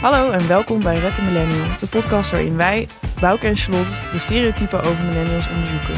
[0.00, 2.88] Hallo en welkom bij Red de Millennial, de podcast waarin wij,
[3.20, 5.94] Bouke en Charlotte, de stereotypen over millennials onderzoeken.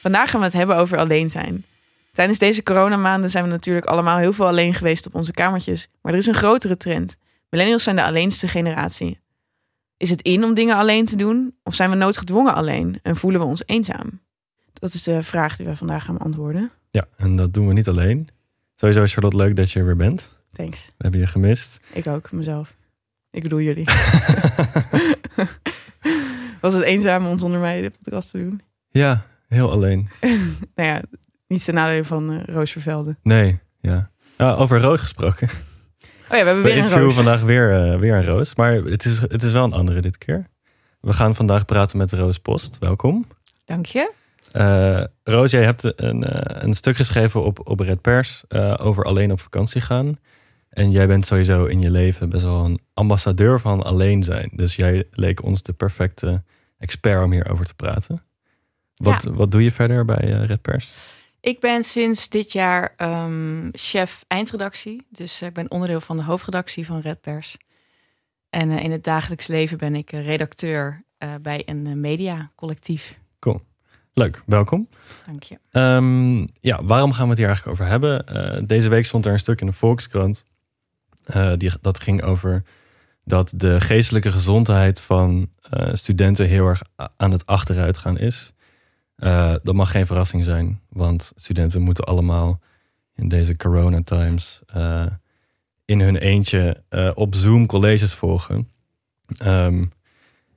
[0.00, 1.64] Vandaag gaan we het hebben over alleen zijn.
[2.18, 5.88] Tijdens deze coronamaanden zijn we natuurlijk allemaal heel veel alleen geweest op onze kamertjes.
[6.02, 7.16] Maar er is een grotere trend.
[7.50, 9.20] Millennials zijn de alleenste generatie.
[9.96, 11.54] Is het in om dingen alleen te doen?
[11.62, 14.20] Of zijn we noodgedwongen alleen en voelen we ons eenzaam?
[14.72, 16.70] Dat is de vraag die we vandaag gaan beantwoorden.
[16.90, 18.28] Ja, en dat doen we niet alleen.
[18.74, 20.36] Sowieso Charlotte, leuk dat je er weer bent.
[20.52, 20.86] Thanks.
[20.86, 21.80] We hebben je gemist.
[21.92, 22.76] Ik ook, mezelf.
[23.30, 23.84] Ik bedoel jullie.
[26.60, 28.62] Was het eenzaam om zonder mij de podcast te doen?
[28.88, 30.08] Ja, heel alleen.
[30.74, 31.02] nou ja,
[31.48, 33.16] niet ten nadele van uh, Roos Vervelde.
[33.22, 34.10] Nee, ja.
[34.38, 35.48] Over Roos gesproken.
[36.30, 37.14] Oh ja, we hebben We weer een interviewen Roos.
[37.14, 38.54] vandaag weer, eh, weer een Roos.
[38.54, 40.46] Maar het is, het is wel een andere dit keer.
[41.00, 42.76] We gaan vandaag praten met Roos Post.
[42.78, 43.26] Welkom.
[43.64, 44.12] Dank je.
[44.52, 46.24] Eh, Roos, jij hebt een,
[46.64, 48.44] een stuk geschreven op, op Red Pers
[48.76, 50.18] over alleen op vakantie gaan.
[50.70, 54.50] En jij bent sowieso in je leven best wel een ambassadeur van alleen zijn.
[54.52, 56.42] Dus jij leek ons de perfecte
[56.78, 58.22] expert om hierover te praten.
[58.94, 61.16] Wat, wat doe je verder bij Red Pers?
[61.40, 65.06] Ik ben sinds dit jaar ehm, chef eindredactie.
[65.10, 67.56] Dus ik ben onderdeel van de hoofdredactie van Red Pers.
[68.50, 73.18] En eh, in het dagelijks leven ben ik eh, redacteur eh, bij een eh, mediacollectief.
[74.12, 74.88] Leuk, welkom.
[75.26, 75.58] Dank je.
[75.70, 78.26] Ehm, ja, waarom gaan we het hier eigenlijk over hebben?
[78.26, 80.44] Eh, deze week stond er een stuk in de Volkskrant.
[81.24, 82.62] eh, die, dat ging over
[83.24, 86.82] dat de geestelijke gezondheid van eh, studenten heel erg
[87.16, 88.52] aan het achteruitgaan is.
[89.18, 92.60] Eh, dat mag geen verrassing zijn, want studenten moeten allemaal
[93.14, 95.06] in deze corona times eh,
[95.84, 98.68] in hun eentje eh, op Zoom colleges volgen.
[99.36, 99.84] Ehm,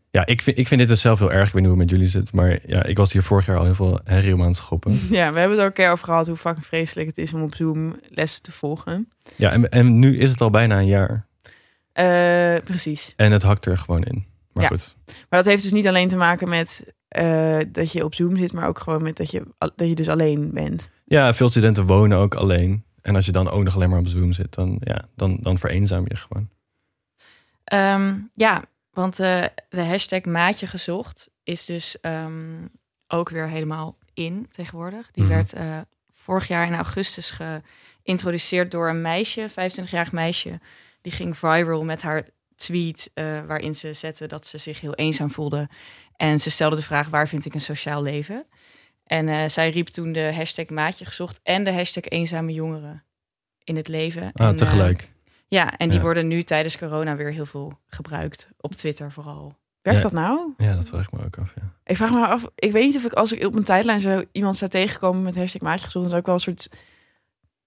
[0.10, 1.48] ja, ik vind, ik vind dit dus zelf heel erg.
[1.48, 3.58] Ik weet niet hoe het met jullie zit, maar ja, ik was hier vorig jaar
[3.58, 4.92] al heel veel herrie om aan het schoppen.
[5.10, 7.34] Ja, we hebben het er ook een keer over gehad hoe fucking vreselijk het is
[7.34, 9.12] om op Zoom lessen te volgen.
[9.36, 11.28] Ja, en, en nu is het al bijna een jaar.
[12.64, 13.14] Precies.
[13.16, 14.26] En het hakt er gewoon in.
[14.54, 14.70] Maar Ja.
[14.70, 14.96] goed.
[15.06, 18.54] Maar dat heeft dus niet alleen te maken met eh, dat je op Zoom zit,
[18.54, 20.92] maar ook gewoon met dat je, dat je dus alleen bent.
[21.06, 22.84] Ja, veel studenten wonen ook alleen.
[23.02, 25.58] En als je dan ook nog alleen maar op Zoom zit, dan, ja, dan, dan
[25.58, 26.50] vereenzaam je gewoon.
[27.64, 32.66] Ehm, ja, want eh, de hashtag maatje gezocht is dus ehm,
[33.08, 35.12] ook weer helemaal in tegenwoordig.
[35.12, 35.34] Die Mhm.
[35.34, 35.78] werd eh,
[36.14, 37.40] vorig jaar in augustus
[38.04, 40.60] geïntroduceerd door een meisje, 25-jarig meisje.
[41.02, 42.28] Die ging viral met haar
[42.62, 45.70] tweet eh, waarin ze zette dat ze zich heel eenzaam voelde.
[46.16, 48.46] En ze stelde de vraag, waar vind ik een sociaal leven?
[49.04, 53.04] En eh, zij riep toen de hashtag maatje gezocht en de hashtag eenzame jongeren
[53.64, 54.22] in het leven.
[54.34, 55.12] Ah, en, eh, tegelijk.
[55.48, 56.04] ja, en die Ja.
[56.04, 58.50] worden nu tijdens corona weer heel veel gebruikt.
[58.58, 59.58] Op Twitter vooral.
[59.82, 60.04] Werkt Ja.
[60.10, 60.54] dat nou?
[60.58, 61.54] ja, dat vraag ik me ook af.
[61.56, 61.74] Ja.
[61.84, 64.24] Ik vraag me af, ik weet niet of ik als ik op mijn tijdlijn zo
[64.32, 66.70] iemand zou tegenkomen met hashtag maatje gezocht, dan zou ik wel een soort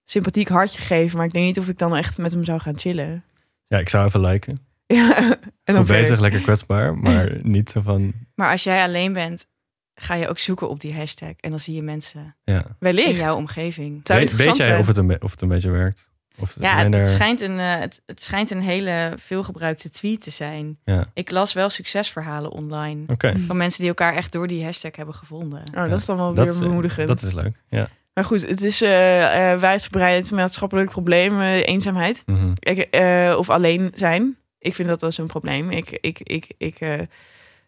[0.05, 1.17] sympathiek hartje geven.
[1.17, 3.23] Maar ik denk niet of ik dan echt met hem zou gaan chillen.
[3.67, 4.64] ja, ik zou even liken.
[4.87, 5.17] Ja,
[5.63, 6.97] en dan Goed bezig, lekker kwetsbaar.
[6.97, 9.47] Maar niet zo van, Maar als jij alleen bent,
[9.95, 11.33] ga je ook zoeken op die hashtag.
[11.39, 12.65] En dan zie je mensen ja.
[12.79, 13.99] in jouw omgeving.
[14.03, 16.09] Zou weet, jij of het, een, of het een beetje werkt?
[16.39, 20.29] Of Ja, het, het, schijnt een, eh, het, het schijnt een hele veelgebruikte tweet te
[20.29, 20.79] zijn.
[20.83, 23.03] Ja, Ik las wel succesverhalen online.
[23.47, 25.63] Van mensen die elkaar echt door die hashtag hebben gevonden.
[25.75, 27.07] Oh, dat is dan wel Dat, weer is- bemoedigend.
[27.07, 27.61] dat is leuk.
[27.69, 27.89] Ja.
[28.13, 32.23] Maar goed, het is eh eh wijdverbreid maatschappelijk probleem, eh, eenzaamheid.
[32.25, 32.51] Mhm.
[32.59, 34.37] Ik, eh, of alleen zijn.
[34.65, 35.69] Ik vind dat wel zo'n probleem.
[35.69, 36.99] Ik, ik, ik, ik, eh,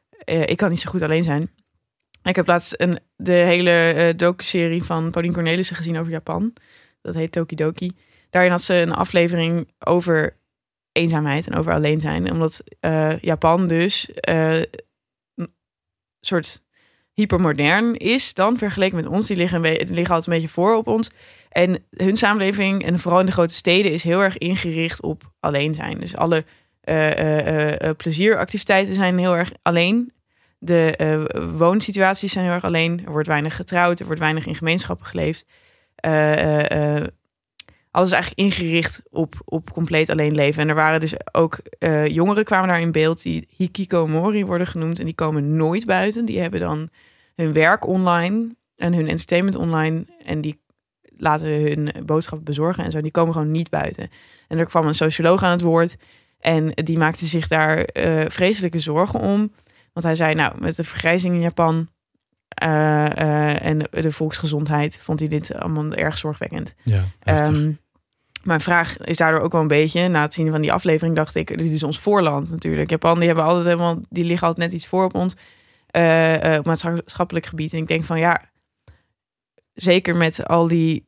[0.10, 1.50] eh, ik kan niet zo goed alleen zijn.
[2.24, 6.54] Ik heb laatst een, de hele eh docu-serie van Pauline Cornelissen gezien over Japan.
[7.02, 7.92] Dat heet Tokidoki.
[8.30, 10.38] Daarin had ze een aflevering over
[10.92, 12.32] eenzaamheid en over alleen zijn.
[12.32, 12.64] Omdat
[13.22, 14.68] Japan dus een
[16.20, 16.62] soort
[17.14, 19.28] hypermodern is dan vergeleken met ons.
[19.28, 21.10] Die liggen, die liggen altijd een beetje voor op ons.
[21.50, 25.74] En hun samenleving, en vooral in de grote steden, is heel erg ingericht op alleen
[25.74, 26.00] zijn.
[26.00, 26.46] Dus alle
[27.98, 30.12] plezieractiviteiten zijn heel erg alleen.
[30.60, 31.24] De eh,
[31.58, 33.02] woonsituaties zijn heel erg alleen.
[33.06, 35.46] Er wordt weinig getrouwd, er wordt weinig in gemeenschappen geleefd.
[35.96, 37.08] Eh, eh, eh,
[37.92, 40.62] alles is eigenlijk ingericht op, op compleet alleen leven.
[40.62, 45.00] En er waren dus ook eh, jongeren kwamen daar in beeld die hikikomori worden genoemd.
[45.00, 46.26] En die komen nooit buiten.
[46.26, 46.90] Die hebben dan
[47.36, 50.06] hun werk online en hun entertainment online.
[50.26, 50.60] En die
[51.18, 53.02] laten hun boodschappen bezorgen en zo.
[53.02, 54.10] Die komen gewoon niet buiten.
[54.48, 55.96] En er kwam een socioloog aan het woord.
[56.40, 59.52] En die maakte zich daar eh, vreselijke zorgen om.
[59.94, 61.90] Want hij zei, nou, met de vergrijzing in Japan
[62.48, 66.76] eh, eh, en de, de volksgezondheid vond hij dit allemaal erg zorgwekkend.
[66.84, 67.04] Ja.
[67.20, 67.72] Ehm,
[68.44, 71.36] Mijn vraag is daardoor ook wel een beetje, na het zien van die aflevering dacht
[71.36, 72.90] ik, dit is ons voorland natuurlijk.
[72.90, 75.34] Japan, die hebben altijd helemaal, die liggen altijd net iets voor op ons
[76.58, 77.74] op maatschappelijk gebied.
[77.74, 78.42] En ik denk van ja,
[79.74, 81.07] zeker met al die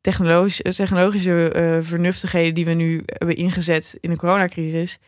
[0.00, 4.98] technologische, technologische uh, vernuftigheden die we nu hebben ingezet in de coronacrisis,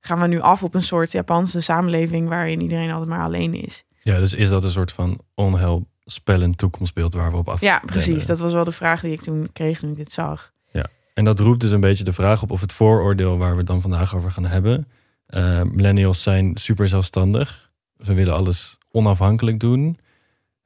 [0.00, 3.84] gaan we nu af op een soort Japanse samenleving waarin iedereen altijd maar alleen is.
[4.02, 7.60] Ja, dus is dat een soort van onheilspellend toekomstbeeld waar we op af?
[7.60, 8.26] Ja, precies.
[8.26, 10.52] Dat was wel de vraag die ik toen kreeg toen ik dit zag.
[10.72, 13.56] Ja, en dat roept dus een beetje de vraag op of het vooroordeel waar we
[13.58, 14.88] het dan vandaag over gaan hebben.
[15.28, 17.70] Uh, millennials zijn super zelfstandig.
[17.98, 19.98] Ze willen alles onafhankelijk doen.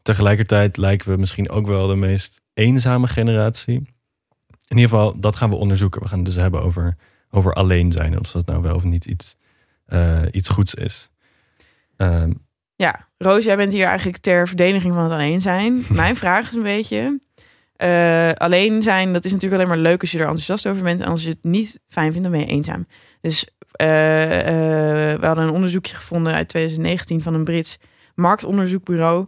[0.03, 3.75] Tegelijkertijd lijken we misschien ook wel de meest eenzame generatie.
[4.69, 6.03] In ieder geval, dat gaan we onderzoeken.
[6.03, 6.97] We gaan het dus hebben over,
[7.31, 8.19] over alleen zijn.
[8.19, 9.37] Of dat nou wel of niet iets,
[9.89, 11.11] uh, iets goeds is.
[11.97, 12.47] Um,
[12.77, 15.85] ja, Roos, jij bent hier eigenlijk ter verdediging van het alleen zijn.
[15.89, 17.21] Mijn vraag is een beetje...
[17.83, 21.01] Uh, alleen zijn, dat is natuurlijk alleen maar leuk als je er enthousiast over bent.
[21.01, 22.87] En als je het niet fijn vindt, dan ben je eenzaam.
[23.21, 23.87] Dus uh,
[25.17, 27.79] we hadden een onderzoekje gevonden uit 2019 van een Brits
[28.15, 29.27] marktonderzoekbureau.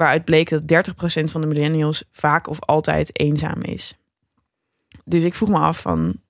[0.00, 3.94] Waaruit bleek dat 30% van de millennials vaak of altijd eenzaam is.
[5.04, 6.20] Dus ik vroeg me af van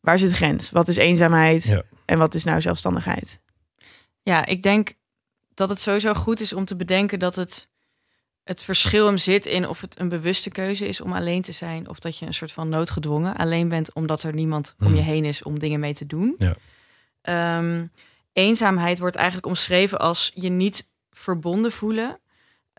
[0.00, 0.70] waar zit de grens?
[0.70, 1.82] Wat is eenzaamheid ja.
[2.04, 3.40] en wat is nou zelfstandigheid?
[4.22, 4.92] Ja, ik denk
[5.54, 7.68] dat het sowieso goed is om te bedenken dat het,
[8.42, 11.88] het verschil hem zit in of het een bewuste keuze is om alleen te zijn.
[11.88, 15.24] Of dat je een soort van noodgedwongen alleen bent omdat er niemand om je heen
[15.24, 16.36] is om dingen mee te doen.
[16.38, 17.58] Ja.
[17.58, 17.90] Um,
[18.32, 22.18] eenzaamheid wordt eigenlijk omschreven als je niet verbonden voelen.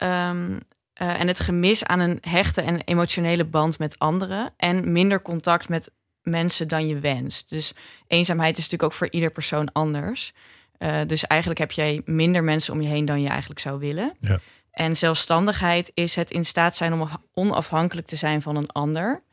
[0.03, 0.59] Um,
[1.01, 4.53] uh, en het gemis aan een hechte en emotionele band met anderen.
[4.57, 7.49] En minder contact met mensen dan je wenst.
[7.49, 7.73] Dus
[8.07, 10.33] eenzaamheid is natuurlijk ook voor ieder persoon anders.
[10.79, 14.13] Uh, dus eigenlijk heb jij minder mensen om je heen dan je eigenlijk zou willen.
[14.19, 14.39] Ja.
[14.71, 19.23] En zelfstandigheid is het in staat zijn om onafhankelijk te zijn van een ander.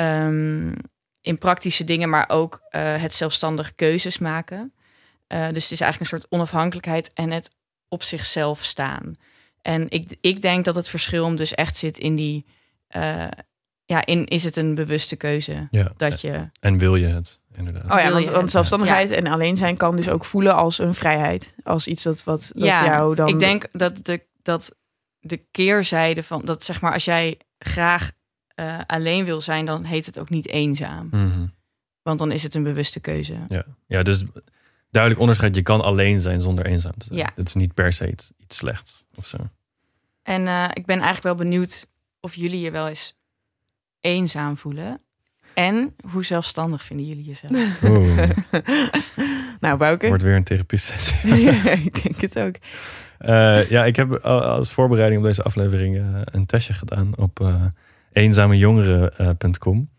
[0.00, 0.74] Um,
[1.20, 4.72] in praktische dingen, maar ook uh, het zelfstandig keuzes maken.
[5.26, 7.50] Dus het is eigenlijk een soort onafhankelijkheid en het
[7.88, 9.16] op zichzelf staan.
[9.62, 12.46] En ik, ik denk dat het verschil hem dus echt zit in die.
[12.96, 13.26] Uh,
[13.84, 15.92] ja, in is het een bewuste keuze ja.
[15.96, 16.50] dat je.
[16.60, 17.92] En wil je het, inderdaad.
[17.92, 19.16] Oh ja, want, want zelfstandigheid ja.
[19.16, 21.54] en alleen zijn kan dus ook voelen als een vrijheid.
[21.62, 23.28] Als iets dat, wat, dat ja, jou dan.
[23.28, 24.76] Ik denk dat de, dat
[25.20, 28.10] de keerzijde van dat zeg maar, als jij graag
[28.60, 31.08] uh, alleen wil zijn, dan heet het ook niet eenzaam.
[31.10, 31.54] Mm -hmm.
[32.02, 33.36] Want dan is het een bewuste keuze.
[33.48, 34.24] Ja, ja dus
[34.90, 35.54] duidelijk onderscheid.
[35.54, 37.18] Je kan alleen zijn zonder eenzaam te zijn.
[37.18, 37.30] Ja.
[37.34, 39.36] Het is niet per se iets, iets slechts of zo.
[40.22, 41.86] En uh, ik ben eigenlijk wel benieuwd
[42.20, 43.16] of jullie je wel eens
[44.00, 45.00] eenzaam voelen.
[45.54, 47.82] En hoe zelfstandig vinden jullie jezelf?
[47.82, 48.30] Oeh.
[49.60, 50.08] nou, Bouke.
[50.08, 51.34] Wordt weer een therapie sessie.
[51.50, 52.54] ja, ik denk het ook.
[53.20, 57.64] Uh, ja, ik heb als voorbereiding op deze aflevering uh, een testje gedaan op uh,
[58.12, 59.90] eenzamejongeren.com.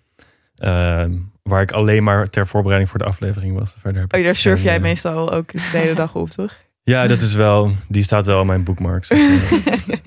[0.55, 3.75] Ehm, waar ik alleen maar ter voorbereiding voor de aflevering was.
[3.79, 6.57] Verder heb oh, daar surf jij meestal ook de hele dag op, toch?
[6.83, 9.07] Ja, dat is wel, die staat wel in mijn bookmarks.
[9.07, 9.19] Zeg
[9.65, 9.99] maar.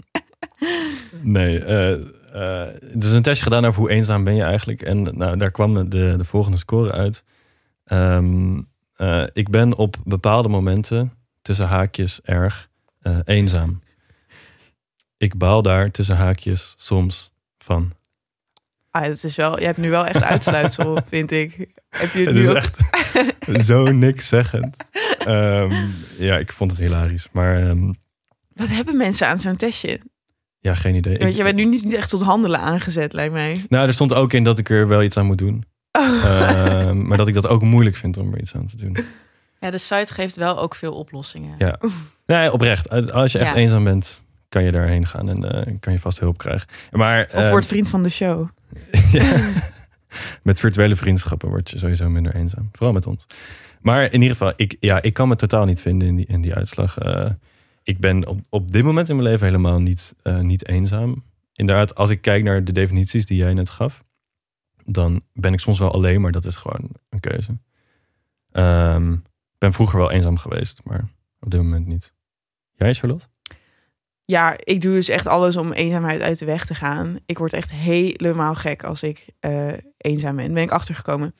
[1.23, 4.83] nee, uh, dus een testje gedaan over hoe eenzaam ben je eigenlijk.
[4.83, 7.25] En nou, daar kwam de, de volgende score uit.
[7.87, 12.69] Um, uh, ik ben op bepaalde momenten tussen haakjes erg
[13.25, 13.83] eenzaam.
[15.17, 17.93] Ik baal daar tussen haakjes soms van.
[18.93, 21.57] Ah, dat is wel, je hebt nu wel echt uitsluitsel, vind ik.
[21.89, 22.79] Heb je het, nu is echt
[23.67, 24.77] zo niks zeggend.
[25.29, 27.29] Um, ja, ik vond het hilarisch.
[27.33, 27.95] Maar um,
[28.55, 30.01] Wat hebben mensen aan zo'n testje?
[30.61, 31.19] Ja, geen idee.
[31.19, 33.65] Want je bent nu niet echt tot handelen aangezet, lijkt mij.
[33.69, 35.65] Nou, er stond ook in dat ik er wel iets aan moet doen.
[35.93, 36.03] Oh.
[36.25, 38.97] Uh, maar dat ik dat ook moeilijk vind om er iets aan te doen.
[39.61, 41.55] Ja, de site geeft wel ook veel oplossingen.
[41.59, 41.79] Ja.
[42.27, 43.13] Nee, oprecht.
[43.13, 43.57] Als je echt Ja.
[43.57, 46.69] eenzaam bent, kan je daarheen gaan en uh, kan je vast hulp krijgen.
[46.91, 48.49] Maar Of uh, wordt vriend van de show.
[49.13, 49.41] ja,
[50.43, 52.69] met virtuele vriendschappen word je sowieso minder eenzaam.
[52.73, 53.27] Vooral met ons.
[53.83, 56.41] Maar in ieder geval, ik, ja, ik kan me totaal niet vinden in die, in
[56.41, 57.05] die uitslag.
[57.05, 57.31] Uh,
[57.83, 61.25] ik ben op, op dit moment in mijn leven helemaal niet, uh, niet eenzaam.
[61.53, 64.05] Inderdaad, als ik kijk naar de definities die jij net gaf,
[64.85, 67.59] dan ben ik soms wel alleen, maar dat is gewoon een keuze.
[68.53, 69.13] Um,
[69.53, 71.09] ik ben vroeger wel eenzaam geweest, maar
[71.41, 72.13] op dit moment niet.
[72.73, 73.27] Jij, Charlotte?
[74.25, 77.19] Ja, ik doe dus echt alles om eenzaamheid uit de weg te gaan.
[77.27, 80.55] Ik word echt helemaal gek als ik uh, eenzaam ben.
[80.55, 81.35] Ben ik achtergekomen.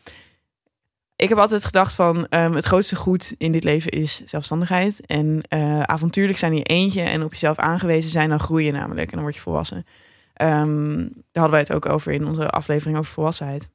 [1.17, 5.07] Ik heb altijd gedacht van um, het grootste goed in dit leven is zelfstandigheid.
[5.07, 8.73] En uh, avontuurlijk zijn in je eentje en op jezelf aangewezen zijn, dan groei je
[8.73, 9.77] namelijk en dan word je volwassen.
[9.77, 13.69] Um, daar hadden wij het ook over in onze aflevering over volwassenheid.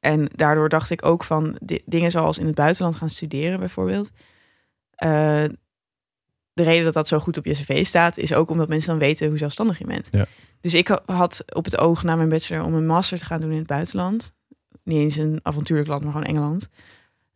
[0.00, 4.10] En daardoor dacht ik ook van dingen zoals in het buitenland gaan studeren bijvoorbeeld.
[5.04, 5.44] Uh,
[6.52, 8.98] de reden dat dat zo goed op je cv staat, is ook omdat mensen dan
[8.98, 10.08] weten hoe zelfstandig je bent.
[10.10, 10.26] Ja.
[10.60, 13.50] Dus ik had op het oog na mijn bachelor om een master te gaan doen
[13.50, 14.32] in het buitenland.
[14.84, 16.68] Niet eens een avontuurlijk land, maar gewoon Engeland.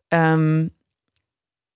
[0.07, 0.67] Ehm,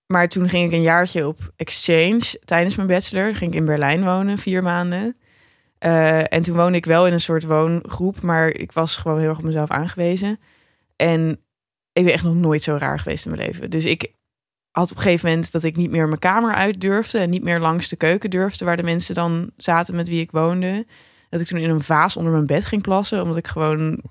[0.06, 3.36] maar toen ging ik een jaartje op exchange tijdens mijn bachelor.
[3.36, 5.18] Ging ik in Berlijn wonen, vier maanden.
[5.86, 9.30] Uh, en toen woonde ik wel in een soort woongroep, maar ik was gewoon heel
[9.30, 10.40] erg op mezelf aangewezen.
[10.96, 11.40] En
[11.94, 13.70] ik ben echt nog nooit zo raar geweest in mijn leven.
[13.70, 14.14] Dus ik
[14.72, 17.44] had op een gegeven moment dat ik niet meer mijn kamer uit durfde en niet
[17.44, 20.86] meer langs de keuken durfde, waar de mensen dan zaten met wie ik woonde.
[21.34, 24.02] Dat ik toen in een vaas onder mijn bed ging plassen, omdat ik gewoon,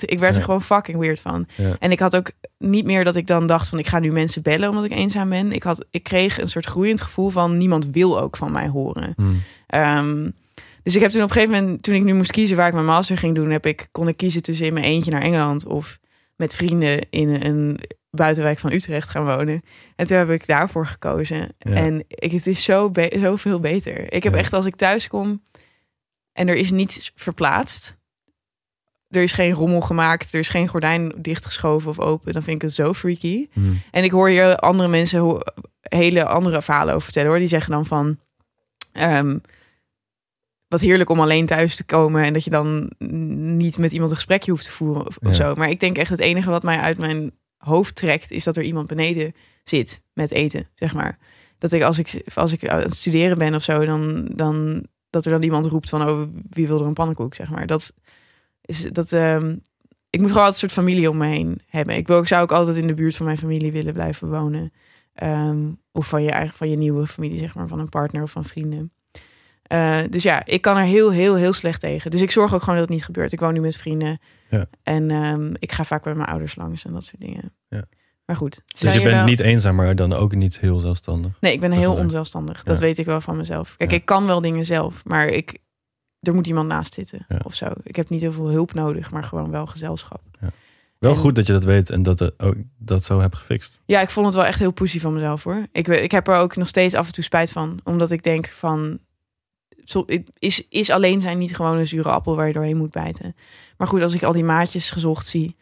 [0.00, 1.46] ik werd er gewoon fucking weird van.
[1.78, 4.42] En ik had ook niet meer dat ik dan dacht van ik ga nu mensen
[4.42, 5.52] bellen omdat ik eenzaam ben.
[5.52, 9.12] Ik had, ik kreeg een soort groeiend gevoel van niemand wil ook van mij horen.
[9.16, 9.42] Hmm.
[9.66, 10.30] Ehm,
[10.82, 12.74] dus ik heb toen op een gegeven moment, toen ik nu moest kiezen waar ik
[12.74, 15.66] mijn master ging doen, heb ik kon ik kiezen tussen in mijn eentje naar Engeland
[15.66, 15.98] of
[16.36, 19.62] met vrienden in een buitenwijk van Utrecht gaan wonen.
[19.96, 21.48] En toen heb ik daarvoor gekozen.
[21.58, 24.12] En ik, het is zo, be zo veel beter.
[24.12, 25.40] Ik heb echt als ik thuis kom
[26.38, 27.96] en er is niets verplaatst.
[29.08, 30.32] Er is geen rommel gemaakt.
[30.32, 32.32] Er is geen gordijn dichtgeschoven of open.
[32.32, 33.48] Dan vind ik het zo freaky.
[33.52, 33.80] Hmm.
[33.90, 35.42] En ik hoor je andere mensen
[35.80, 37.38] hele andere verhalen over vertellen hoor.
[37.38, 38.18] Die zeggen dan van.
[38.92, 39.38] Ehm,
[40.68, 42.92] wat heerlijk om alleen thuis te komen en dat je dan
[43.58, 45.54] niet met iemand een gesprekje hoeft te voeren of, of zo.
[45.54, 48.62] Maar ik denk echt het enige wat mij uit mijn hoofd trekt is dat er
[48.62, 51.18] iemand beneden zit met eten, zeg maar.
[51.58, 55.24] Dat ik als ik als ik aan het studeren ben of zo, dan, dan dat
[55.24, 57.66] er dan iemand roept van oh wie wil er een pannenkoek, zeg maar.
[57.66, 57.92] Dat
[58.60, 59.12] is dat.
[59.12, 59.56] ehm
[60.10, 61.96] ik moet gewoon altijd een soort familie om me heen hebben.
[61.96, 64.72] Ik, wil, ik zou ook altijd in de buurt van mijn familie willen blijven wonen.
[65.14, 68.30] Ehm, of van je eigen, van je nieuwe familie, zeg maar, van een partner of
[68.30, 68.92] van vrienden.
[69.72, 72.10] Uh, dus ja, ik kan er heel, heel, heel slecht tegen.
[72.10, 73.32] Dus ik zorg ook gewoon dat het niet gebeurt.
[73.32, 74.18] Ik woon nu met vrienden.
[74.50, 74.66] Ja.
[74.82, 77.52] En um, ik ga vaak bij mijn ouders langs en dat soort dingen.
[77.68, 77.84] Ja.
[78.28, 78.62] Maar goed.
[78.66, 79.24] Dus je, bent wel...
[79.24, 81.32] niet eenzaam, maar dan ook niet heel zelfstandig.
[81.40, 82.62] Nee, ik ben heel onzelfstandig.
[82.62, 83.76] Dat weet ik wel van mezelf.
[83.76, 85.58] Kijk, ik kan wel dingen zelf, maar ik,
[86.20, 87.66] er moet iemand naast zitten of zo.
[87.82, 90.20] Ik heb niet heel veel hulp nodig, maar gewoon wel gezelschap.
[90.98, 93.80] Wel goed dat je dat weet en dat, ook, dat zo hebt gefixt.
[93.84, 95.66] Ja, ik vond het wel echt heel pussy van mezelf hoor.
[95.72, 97.80] Ik, ik heb er ook nog steeds af en toe spijt van.
[97.84, 99.00] Omdat ik denk van
[100.38, 103.36] is, is alleen zijn niet gewoon een zure appel waar je doorheen moet bijten.
[103.76, 105.56] Maar goed, als ik al die maatjes gezocht zie,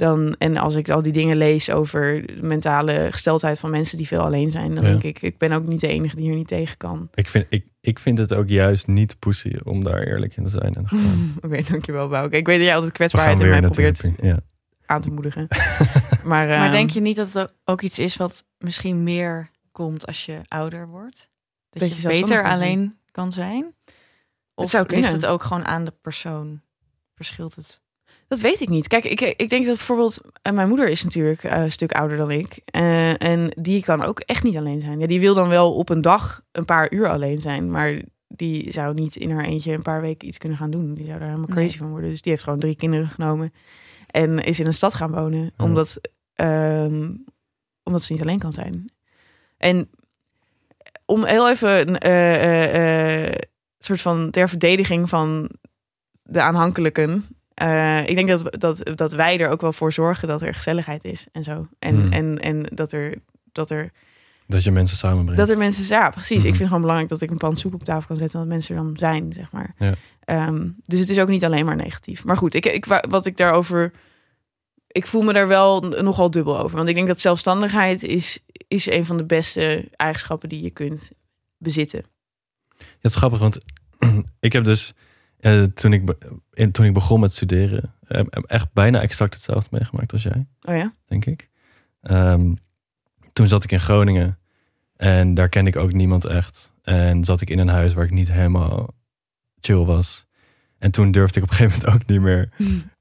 [0.00, 4.06] dan en als ik al die dingen lees over de mentale gesteldheid van mensen die
[4.06, 6.48] veel alleen zijn, dan denk ik, ik ben ook niet de enige die hier niet
[6.48, 7.08] tegen kan.
[7.14, 10.50] Ik vind, ik, ik vind het ook juist niet pussy om daar eerlijk in te
[10.50, 10.78] zijn.
[10.80, 12.36] Oké, okay, dankjewel Bouke.
[12.36, 14.40] Ik weet dat jij altijd kwetsbaarheid in mij probeert ja.
[14.86, 15.46] aan te moedigen.
[16.24, 20.06] maar, maar um, denk je niet dat er ook iets is wat misschien meer komt
[20.06, 21.30] als je ouder wordt?
[21.70, 23.74] Dat, dat je, je beter alleen kan zijn?
[24.54, 26.60] Of het zou ligt het ook gewoon aan de persoon?
[27.14, 27.80] Verschilt het?
[28.30, 28.88] Dat weet ik niet.
[28.88, 32.16] Kijk, ik, ik denk dat bijvoorbeeld uh, mijn moeder is natuurlijk uh, een stuk ouder
[32.16, 32.60] dan ik.
[32.76, 34.98] Uh, en die kan ook echt niet alleen zijn.
[34.98, 37.70] Ja, die wil dan wel op een dag een paar uur alleen zijn.
[37.70, 40.94] Maar die zou niet in haar eentje een paar weken iets kunnen gaan doen.
[40.94, 41.78] Die zou daar helemaal crazy nee.
[41.78, 42.10] van worden.
[42.10, 43.52] Dus die heeft gewoon drie kinderen genomen.
[44.06, 45.42] En is in een stad gaan wonen.
[45.42, 45.64] Ja.
[45.64, 46.00] Omdat,
[46.34, 47.24] um,
[47.82, 48.92] omdat ze niet alleen kan zijn.
[49.56, 49.90] En
[51.04, 53.34] om heel even uh,
[53.78, 55.50] soort van ter verdediging van
[56.22, 57.24] de aanhankelijken.
[57.62, 61.04] Uh, ik denk dat, dat, dat wij er ook wel voor zorgen dat er gezelligheid
[61.04, 61.66] is en zo.
[61.78, 62.12] En, Hmm.
[62.12, 63.14] en, en dat er.
[63.52, 63.90] Dat er
[64.46, 65.36] Dat je mensen samenbrengt.
[65.40, 66.36] dat er mensen, ja, precies.
[66.36, 68.46] Ik vind het gewoon belangrijk dat ik een pan soep op tafel kan zetten en
[68.46, 69.74] dat mensen er dan zijn, zeg maar.
[69.78, 69.94] Ja.
[70.24, 72.24] Ehm, dus het is ook niet alleen maar negatief.
[72.24, 73.92] Maar goed, ik, ik, wa- wat ik daarover.
[74.86, 76.76] Ik voel me daar wel nogal dubbel over.
[76.76, 78.38] Want ik denk dat zelfstandigheid is,
[78.68, 81.10] is een van de beste eigenschappen die je kunt
[81.58, 82.04] bezitten.
[82.78, 83.56] Ja, het is grappig, want
[84.40, 84.92] ik heb dus
[85.40, 86.14] eh, toen, ik
[86.52, 90.46] in, toen ik begon met studeren, heb, heb echt bijna exact hetzelfde meegemaakt als jij,
[90.62, 90.92] Oh ja?
[91.06, 91.48] denk ik.
[92.02, 92.54] Ehm,
[93.32, 94.38] toen zat ik in Groningen
[94.96, 96.72] en daar kende ik ook niemand echt.
[96.82, 98.94] En zat ik in een huis waar ik niet helemaal
[99.60, 100.26] chill was.
[100.78, 102.48] En toen durfde ik op een gegeven moment ook niet meer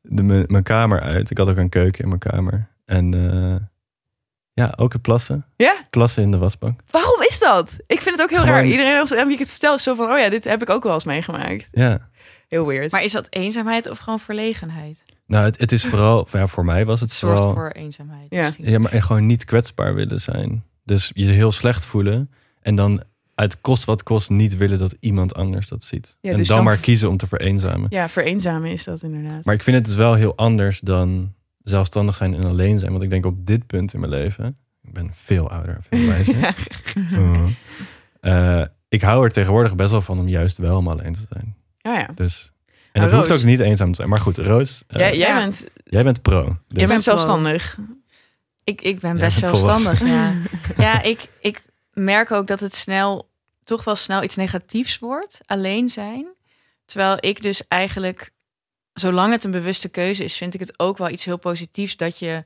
[0.01, 1.29] de, mijn, kamer uit.
[1.29, 2.67] Ik had ook een keuken in mijn kamer.
[2.85, 3.55] En eh,
[4.53, 5.45] ja, ook het plassen.
[5.55, 5.75] Ja?
[5.89, 6.79] Plassen in de wasbank.
[6.91, 7.77] Waarom is dat?
[7.87, 8.65] Ik vind het ook heel Gewoon- raar.
[8.65, 10.11] Iedereen als aan wie ik het vertel is zo van...
[10.11, 11.67] oh ja, dit heb ik ook wel eens meegemaakt.
[11.71, 12.09] Ja.
[12.49, 12.91] Heel weird.
[12.91, 15.03] Maar is dat eenzaamheid of gewoon verlegenheid?
[15.25, 17.55] Nou, het, het is vooral, ja, voor mij was het zorgt vooral...
[17.55, 18.27] voor eenzaamheid.
[18.29, 18.43] Ja.
[18.45, 18.69] misschien.
[18.69, 20.63] Ja, maar en gewoon niet kwetsbaar willen zijn.
[20.83, 23.03] Dus je heel slecht voelen en dan
[23.35, 26.17] uit kost wat kost niet willen dat iemand anders dat ziet.
[26.21, 27.87] Ja, en dus dan, dan maar kiezen om te vereenzamen.
[27.89, 29.45] Ja, vereenzamen is dat inderdaad.
[29.45, 32.91] Maar ik vind het dus wel heel anders dan zelfstandig zijn en alleen zijn.
[32.91, 36.55] Want ik denk op dit punt in mijn leven, ik ben veel ouder, veel wijzer.
[37.11, 37.43] Uh.
[38.19, 41.55] Eh, ik hou er tegenwoordig best wel van om juist wel om alleen te zijn.
[41.93, 42.09] Ja, ja.
[42.15, 42.51] Dus,
[42.91, 44.09] en Maar het hoeft ook niet eenzaam te zijn.
[44.09, 45.37] Maar goed, Roos, eh, jij, jij, Ja.
[45.39, 46.43] bent, jij bent pro.
[46.43, 47.77] Dus jij bent zelfstandig.
[48.63, 50.33] Ik, ik ben best zelfstandig, ja.
[50.77, 51.61] Ja, ik, ik
[51.93, 53.29] merk ook dat het snel,
[53.63, 55.39] toch wel snel iets negatiefs wordt.
[55.45, 56.27] Alleen zijn.
[56.85, 58.31] Terwijl ik dus eigenlijk,
[58.93, 62.19] zolang het een bewuste keuze is, vind ik het ook wel iets heel positiefs dat
[62.19, 62.43] je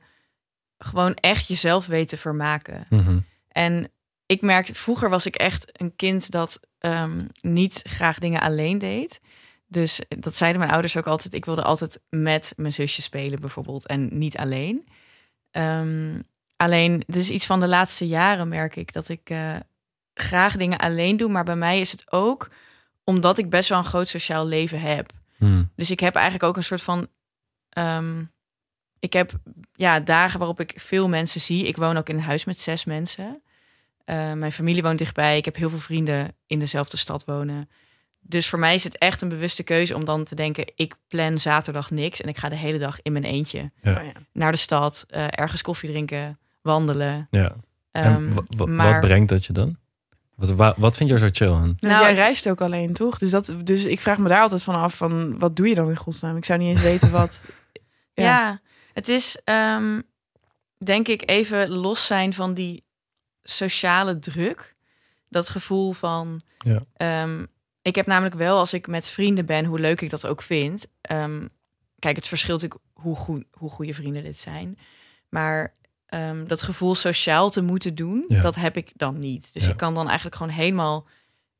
[0.78, 2.86] gewoon echt jezelf weet te vermaken.
[2.90, 3.18] Mhm.
[3.48, 3.90] En
[4.26, 9.20] ik merkte, vroeger was ik echt een kind dat ehm, niet graag dingen alleen deed.
[9.74, 11.34] Dus dat zeiden mijn ouders ook altijd.
[11.34, 14.86] Ik wilde altijd met mijn zusje spelen bijvoorbeeld en niet alleen.
[15.50, 16.20] Ehm,
[16.56, 19.56] alleen, het is iets van de laatste jaren merk ik dat ik eh,
[20.14, 21.30] graag dingen alleen doe.
[21.30, 22.50] Maar bij mij is het ook
[23.04, 25.12] omdat ik best wel een groot sociaal leven heb.
[25.36, 25.64] Mhm.
[25.76, 27.08] Dus ik heb eigenlijk ook een soort van.
[27.68, 28.24] ehm,
[28.98, 29.32] ik heb
[29.72, 31.66] ja, dagen waarop ik veel mensen zie.
[31.66, 33.42] Ik woon ook in een huis met zes mensen.
[34.04, 35.36] Eh, mijn familie woont dichtbij.
[35.36, 37.68] Ik heb heel veel vrienden in dezelfde stad wonen.
[38.26, 41.38] Dus voor mij is het echt een bewuste keuze om dan te denken: ik plan
[41.38, 43.96] zaterdag niks en ik ga de hele dag in mijn eentje Ja.
[43.98, 44.12] Oh ja.
[44.32, 47.26] naar de stad, eh, ergens koffie drinken, wandelen.
[47.30, 47.54] Ja.
[47.92, 48.28] Ehm,
[48.74, 49.76] maar wat brengt dat je dan?
[50.34, 51.76] Wat, wa- wat vind je er zo chill aan?
[51.80, 53.18] Nou, Nou, jij reist ook alleen, toch?
[53.18, 55.88] Dus, dat, dus ik vraag me daar altijd van af van, wat doe je dan
[55.88, 56.36] in godsnaam?
[56.36, 57.40] Ik zou niet eens weten wat...
[58.14, 58.60] Ja, Ja.
[58.92, 60.00] het is ehm,
[60.78, 62.84] denk ik even los zijn van die
[63.42, 64.74] sociale druk.
[65.28, 66.40] Dat gevoel van.
[66.58, 66.82] Ja.
[66.96, 67.44] ehm,
[67.84, 70.86] ik heb namelijk wel, als ik met vrienden ben, hoe leuk ik dat ook vind.
[71.00, 71.46] ehm,
[71.98, 74.78] kijk, het verschilt natuurlijk hoe, goed, hoe goede vrienden dit zijn.
[75.28, 75.72] Maar
[76.06, 78.40] ehm, dat gevoel sociaal te moeten doen, Ja.
[78.40, 79.52] dat heb ik dan niet.
[79.52, 79.70] Dus Ja.
[79.70, 81.06] ik kan dan eigenlijk gewoon helemaal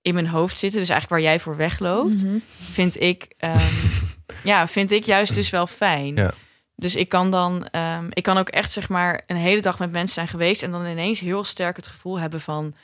[0.03, 0.81] in mijn hoofd zitten.
[0.81, 2.39] Dus eigenlijk waar jij voor wegloopt Mhm.
[2.57, 3.75] vind ik, ehm,
[4.45, 6.15] ja, vind ik juist dus wel fijn.
[6.17, 6.35] Ja.
[6.77, 9.91] Dus ik kan dan, ehm, ik kan ook echt zeg maar een hele dag met
[9.93, 12.75] mensen zijn geweest en dan ineens heel sterk het gevoel hebben van,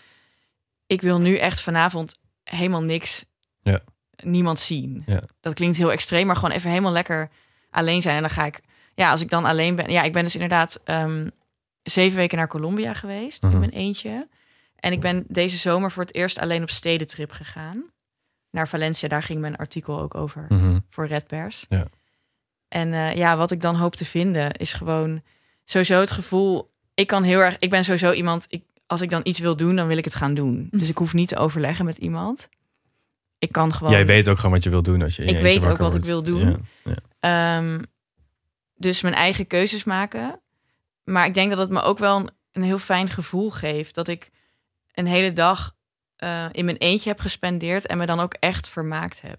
[0.86, 3.24] ik wil nu echt vanavond helemaal niks,
[3.62, 3.80] Ja.
[4.24, 5.02] niemand zien.
[5.06, 5.22] Ja.
[5.40, 7.30] Dat klinkt heel extreem, maar gewoon even helemaal lekker
[7.70, 8.14] alleen zijn.
[8.16, 8.60] En dan ga ik,
[8.94, 11.28] ja, als ik dan alleen ben, ja, ik ben dus inderdaad ehm,
[11.82, 13.52] zeven weken naar Colombia geweest Mhm.
[13.52, 14.28] in mijn eentje.
[14.76, 17.84] En ik ben deze zomer voor het eerst alleen op stedentrip gegaan.
[18.50, 20.78] Naar Valencia, daar ging mijn artikel ook over Mhm.
[20.90, 21.66] voor Red Pers.
[21.68, 21.86] Ja.
[22.68, 25.22] En eh, ja, wat ik dan hoop te vinden is gewoon
[25.64, 26.70] sowieso het gevoel.
[26.94, 27.56] Ik kan heel erg.
[27.58, 28.46] Ik ben sowieso iemand.
[28.48, 30.68] Ik, als ik dan iets wil doen, dan wil ik het gaan doen.
[30.70, 32.48] Dus ik hoef niet te overleggen met iemand.
[33.40, 33.92] Ik kan gewoon.
[33.92, 35.78] Jij weet ook gewoon wat je wil doen als je in je Ik weet ook
[35.78, 36.48] wat ik wil doen.
[36.84, 37.58] Ja, ja.
[37.58, 37.82] Ehm,
[38.76, 40.40] dus mijn eigen keuzes maken.
[41.04, 43.94] Maar ik denk dat het me ook wel een, een heel fijn gevoel geeft.
[43.94, 44.30] Dat ik
[44.94, 45.74] een hele dag
[46.16, 47.86] eh, in mijn eentje heb gespendeerd.
[47.86, 49.38] En me dan ook echt vermaakt heb.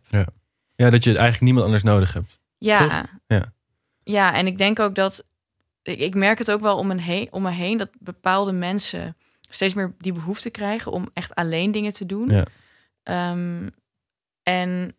[0.76, 2.40] Ja, dat je eigenlijk niemand anders nodig hebt.
[2.58, 3.06] Ja.
[3.28, 3.54] Ja.
[4.04, 5.26] Ja, en ik denk ook dat.
[5.84, 9.16] Ik, ik merk het ook wel om, me heen, om me heen dat bepaalde mensen
[9.50, 12.30] steeds meer die behoefte krijgen om echt alleen dingen te doen.
[12.30, 12.46] Ja.
[13.04, 13.68] Ehm,
[14.44, 14.96] en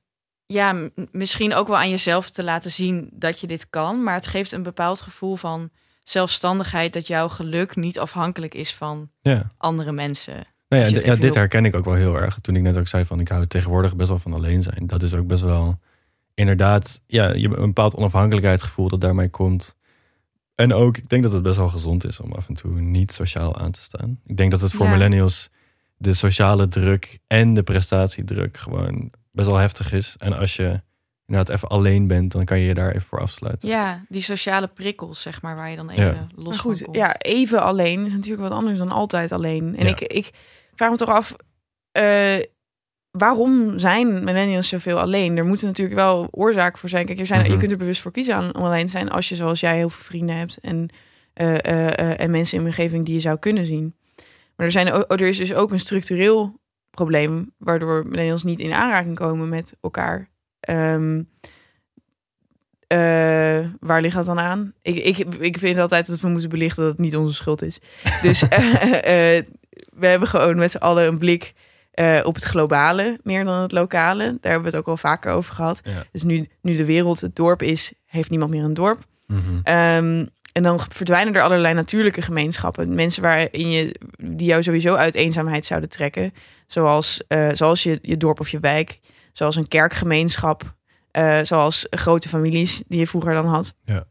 [0.46, 4.02] ja, misschien ook wel aan jezelf te laten zien dat je dit kan.
[4.02, 5.70] Maar het geeft een bepaald gevoel van
[6.04, 9.52] zelfstandigheid dat jouw geluk niet afhankelijk is van Ja.
[9.58, 10.34] andere mensen.
[10.68, 12.38] Nou ja, je d- het ja, even dit herken ik ook wel heel erg.
[12.40, 14.86] Toen ik net ook zei van ik hou tegenwoordig best wel van alleen zijn.
[14.86, 15.78] Dat is ook best wel
[16.34, 19.76] inderdaad, ja, je hebt een bepaald onafhankelijkheidsgevoel dat daarmee komt.
[20.54, 23.12] En ook, ik denk dat het best wel gezond is om af en toe niet
[23.12, 24.20] sociaal aan te staan.
[24.26, 24.92] Ik denk dat het voor Ja.
[24.92, 25.50] millennials
[25.96, 30.14] de sociale druk en de prestatiedruk gewoon best wel heftig is.
[30.18, 30.80] En als je
[31.26, 33.68] inderdaad even alleen bent, dan kan je je daar even voor afsluiten.
[33.68, 36.26] Ja, die sociale prikkels, zeg maar, waar je dan even Ja.
[36.34, 36.96] los Maar van goed, komt.
[36.96, 39.76] ja, even alleen is natuurlijk wat anders dan altijd alleen.
[39.76, 39.90] En Ja.
[39.90, 40.30] ik, ik
[40.74, 41.36] vraag me toch af,
[41.92, 42.38] eh,
[43.10, 45.36] waarom zijn millennials zoveel alleen?
[45.36, 47.06] Er moeten natuurlijk wel oorzaken voor zijn.
[47.06, 47.50] Kijk, er zijn, Mhm.
[47.50, 49.76] je kunt er bewust voor kiezen aan- om alleen te zijn als je zoals jij
[49.76, 50.88] heel veel vrienden hebt en,
[51.32, 53.94] eh, eh, eh, en mensen in je omgeving die je zou kunnen zien.
[54.56, 56.60] Maar er, zijn, ook- er is dus ook een structureel
[56.94, 60.28] probleem waardoor millennials niet in aanraking komen met elkaar.
[60.60, 61.22] Ehm,
[62.86, 64.72] eh, waar ligt dat dan aan?
[64.82, 67.78] Ik, ik, ik vind altijd dat we moeten belichten dat het niet onze schuld is.
[68.22, 69.44] Dus eh, eh,
[69.92, 71.52] we hebben gewoon met z'n allen een blik
[72.22, 74.24] op het globale, meer dan het lokale.
[74.24, 75.80] Daar hebben we het ook al vaker over gehad.
[75.84, 76.04] Ja.
[76.12, 78.98] Dus nu, nu de wereld het dorp is, heeft niemand meer een dorp.
[79.26, 79.60] Mhm.
[79.62, 82.94] Ehm, en dan verdwijnen er allerlei natuurlijke gemeenschappen.
[82.94, 86.32] Mensen waarin je, die jou sowieso uit eenzaamheid zouden trekken.
[86.72, 89.00] Zoals, eh, zoals je, je dorp of je wijk.
[89.32, 90.74] Zoals een kerkgemeenschap.
[91.10, 93.74] eh, zoals grote families die je vroeger dan had.
[93.84, 94.04] Ja.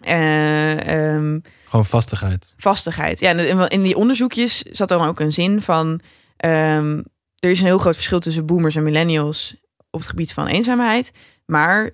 [0.00, 2.54] Eh, ehm, Gewoon vastigheid.
[2.56, 3.20] vastigheid.
[3.20, 3.32] Ja,
[3.68, 6.00] in die onderzoekjes zat dan ook een zin van...
[6.36, 7.02] ehm,
[7.38, 9.56] er is een heel groot verschil tussen boomers en millennials
[9.90, 11.12] op het gebied van eenzaamheid.
[11.46, 11.90] Maar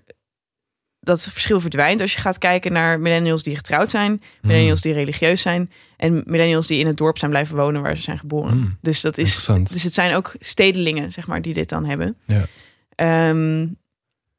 [1.06, 5.40] dat verschil verdwijnt als je gaat kijken naar millennials die getrouwd zijn, millennials die religieus
[5.40, 8.56] zijn en millennials die in het dorp zijn blijven wonen waar ze zijn geboren.
[8.56, 8.78] Mm.
[8.80, 12.16] Dus dat is dus het zijn ook stedelingen, zeg maar, die dit dan hebben.
[12.24, 12.46] Ja.
[12.94, 13.66] Ehm,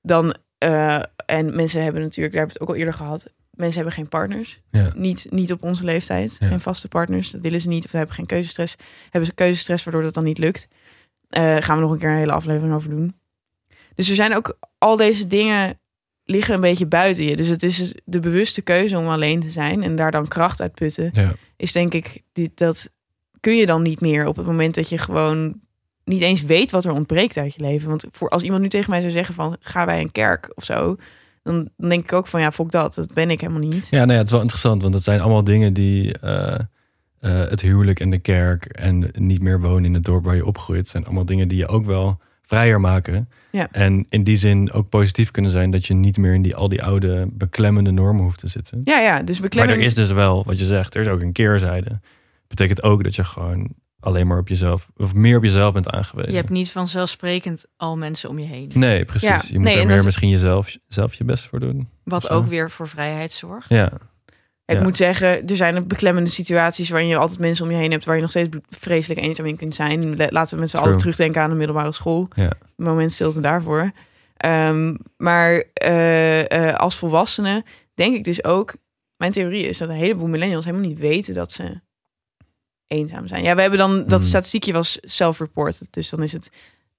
[0.02, 3.76] dan, eh, en mensen hebben natuurlijk, daar hebben we het ook al eerder gehad, mensen
[3.76, 4.60] hebben geen partners.
[4.72, 4.92] Ja.
[4.96, 6.36] Niet, niet op onze leeftijd.
[6.40, 6.48] Ja.
[6.48, 7.32] Geen vaste partners.
[7.32, 7.86] Dat willen ze niet.
[7.86, 8.76] Of ze hebben geen keuzestress.
[9.04, 10.68] Hebben ze keuzestress waardoor dat dan niet lukt.
[11.30, 13.16] Eh gaan we nog een keer een hele aflevering over doen.
[13.96, 15.80] Dus er zijn ook al deze dingen
[16.30, 17.36] liggen een beetje buiten je.
[17.36, 20.74] Dus het is de bewuste keuze om alleen te zijn en daar dan kracht uit
[20.74, 21.10] putten.
[21.13, 21.34] Ja.
[21.56, 22.90] Is denk ik, die, dat
[23.40, 25.60] kun je dan niet meer op het moment dat je gewoon
[26.04, 27.90] niet eens weet wat er ontbreekt uit je leven.
[27.90, 30.63] Want voor als iemand nu tegen mij zou zeggen van ga bij een kerk of
[30.63, 30.96] zo,
[31.44, 33.88] dan, dan denk ik ook van ja, fok dat, dat ben ik helemaal niet.
[33.90, 36.60] Ja, nou ja, het is wel interessant, want dat zijn allemaal dingen die eh,
[37.20, 40.46] eh, het huwelijk en de kerk en niet meer wonen in het dorp waar je
[40.46, 43.30] opgroeit, zijn allemaal dingen die je ook wel vrijer maken.
[43.58, 43.67] Ja.
[43.72, 46.70] En in die zin ook positief kunnen zijn dat je niet meer in die, al
[46.70, 48.82] die oude beklemmende normen hoeft te zitten.
[48.84, 49.80] Ja, ja, dus Maar beklemming.
[49.80, 52.00] er is dus wel, wat je zegt, er is ook een keerzijde.
[52.48, 56.32] Betekent ook dat je gewoon alleen maar op jezelf, of meer op jezelf bent aangewezen.
[56.32, 58.72] Je hebt niet vanzelfsprekend al mensen om je heen.
[58.74, 59.28] Nee, precies.
[59.30, 61.89] Ja, je moet nee, er meer is- misschien jezelf zelf je best voor doen.
[62.04, 63.70] Wat ook weer voor vrijheid zorgt.
[63.70, 63.91] Ja,
[64.68, 64.84] Ik Ja.
[64.84, 68.16] moet zeggen, er zijn beklemmende situaties waarin je altijd mensen om je heen hebt waar
[68.16, 70.16] je nog steeds vreselijk eenzaam in kunt zijn.
[70.32, 72.28] Laten we met z'n allen terugdenken aan de middelbare school.
[72.36, 72.52] Ja.
[72.76, 73.92] Moment stilte daarvoor.
[74.38, 78.74] Ehm, maar eh, eh, als volwassene denk ik dus ook,
[79.18, 81.80] mijn theorie is dat een heleboel millennials helemaal niet weten dat ze
[82.88, 83.44] eenzaam zijn.
[83.44, 84.28] Ja, we hebben dan, dat Mhm.
[84.28, 86.50] statistiekje was self-reported, dus dan is het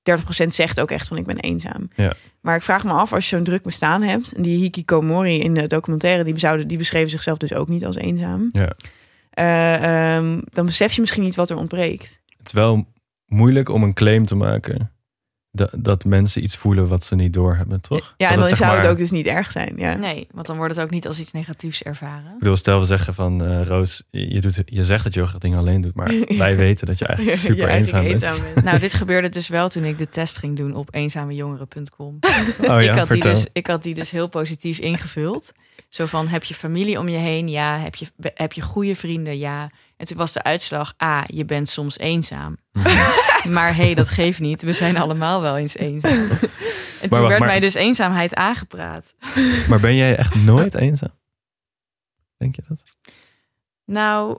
[0.09, 1.91] 30% zegt ook echt van ik ben eenzaam.
[1.95, 2.13] Ja.
[2.41, 5.55] Maar ik vraag me af, als je zo'n druk bestaan hebt, en die hikikomori in
[5.55, 8.49] de documentaire, die, zouden, die beschreven zichzelf dus ook niet als eenzaam.
[8.53, 8.73] ja.
[9.31, 12.21] Eh, ehm, dan besef je misschien niet wat er ontbreekt.
[12.37, 12.87] Het is wel
[13.27, 14.91] moeilijk om een claim te maken
[15.59, 18.15] dat, dat mensen iets voelen wat ze niet doorhebben, toch?
[18.17, 19.75] Ja, Dat en dan zou het ook dus niet erg zijn.
[19.77, 19.95] Ja.
[19.95, 22.33] Nee, want dan wordt het ook niet als iets negatiefs ervaren.
[22.33, 25.41] Ik bedoel, stel we zeggen van eh, Roos, je, doet, je zegt dat je graag
[25.41, 28.55] dingen alleen doet, maar wij weten dat je eigenlijk super Je eigenlijk eenzaam bent.
[28.55, 28.65] bent.
[28.69, 32.19] Nou, dit gebeurde dus wel toen ik de test ging doen op eenzamejongeren.com.
[32.61, 33.33] Oh ik, ja, had die vertel.
[33.33, 35.53] dus, ik had die dus heel positief ingevuld.
[35.89, 37.49] Zo van, heb je familie om je heen?
[37.49, 37.79] Ja.
[37.79, 39.39] Heb je, heb je goede vrienden?
[39.39, 39.71] Ja.
[39.97, 42.57] En toen was de uitslag, A, je bent soms eenzaam.
[42.73, 42.89] Mhm.
[43.57, 44.63] Maar hé, hey, dat geeft niet.
[44.63, 46.13] We zijn allemaal wel eens eenzaam.
[46.13, 49.15] En toen wacht, werd maar- mij dus eenzaamheid aangepraat.
[49.69, 51.13] Maar ben jij echt nooit eenzaam?
[52.37, 52.83] Denk je dat?
[53.85, 54.39] Nou,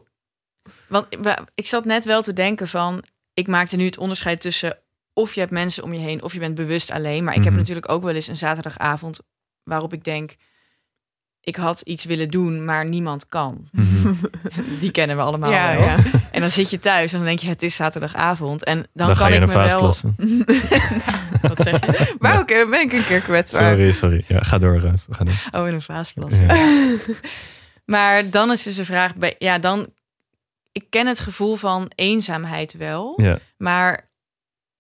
[0.88, 1.08] want
[1.56, 3.04] ik zat net wel te denken van...
[3.34, 4.78] Ik maakte nu het onderscheid tussen
[5.14, 6.24] of je hebt mensen om je heen...
[6.24, 7.24] of je bent bewust alleen.
[7.24, 7.60] Maar ik heb Mhm.
[7.60, 9.20] natuurlijk ook wel eens een zaterdagavond...
[9.64, 10.36] waarop ik denk,
[11.42, 13.68] ik had iets willen doen, maar niemand kan.
[13.72, 14.14] Mhm.
[14.80, 15.84] Die kennen we allemaal Ja, wel.
[15.84, 15.96] ja.
[16.32, 18.64] En dan zit je thuis en dan denk je, het is zaterdagavond.
[18.64, 19.80] En dan, Dan, kan ga je ik in me een vaas wel...
[19.80, 20.16] plassen.
[21.50, 22.16] Wat zeg je?
[22.20, 23.70] Maar oké, dan ben ik een keer kwetsbaar.
[23.76, 24.24] Sorry, sorry.
[24.28, 25.06] Ja, ga door, Roos.
[25.10, 25.34] Ga door.
[25.62, 26.44] Oh, in een vaas plassen.
[26.44, 26.56] Ja.
[27.86, 29.88] Maar dan is dus de vraag, bij- ja, dan...
[30.72, 33.14] Ik ken het gevoel van eenzaamheid wel.
[33.22, 33.40] Ja.
[33.58, 34.09] Maar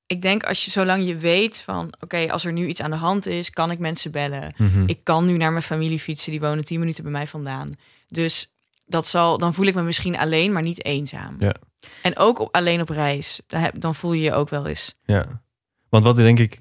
[0.09, 2.97] ik denk als je, zolang je weet van, oké, als er nu iets aan de
[2.97, 4.53] hand is, kan ik mensen bellen.
[4.57, 4.83] Mhm.
[4.85, 7.73] Ik kan nu naar mijn familie fietsen, die wonen 10 minuten bij mij vandaan.
[8.07, 8.53] Dus
[8.85, 11.35] dat zal, dan voel ik me misschien alleen, maar niet eenzaam.
[11.39, 11.55] Ja.
[12.01, 13.39] En ook op, alleen op reis,
[13.73, 14.95] dan, voel je je ook wel eens.
[15.05, 15.41] Ja.
[15.89, 16.59] Want wat denk ik,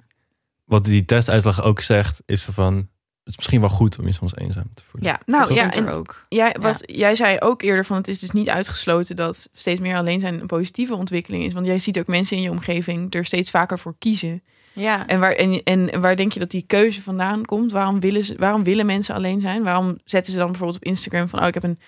[0.65, 2.89] wat die testuitslag ook zegt, is van,
[3.29, 5.11] is misschien wel goed om je soms eenzaam te voelen.
[5.11, 6.25] Ja, Nou, dat ja, en- ook.
[6.29, 9.97] Jij, wat, jij zei ook eerder van het is dus niet uitgesloten dat steeds meer
[9.97, 11.53] alleen zijn een positieve ontwikkeling is.
[11.53, 14.43] Want jij ziet ook mensen in je omgeving er steeds vaker voor kiezen.
[14.73, 17.73] Ja, En waar, en, en waar denk je dat die keuze vandaan komt?
[17.73, 19.63] Waarom willen, ze, waarom willen mensen alleen zijn?
[19.63, 21.79] Waarom zetten ze dan bijvoorbeeld op Instagram van oh, ik heb een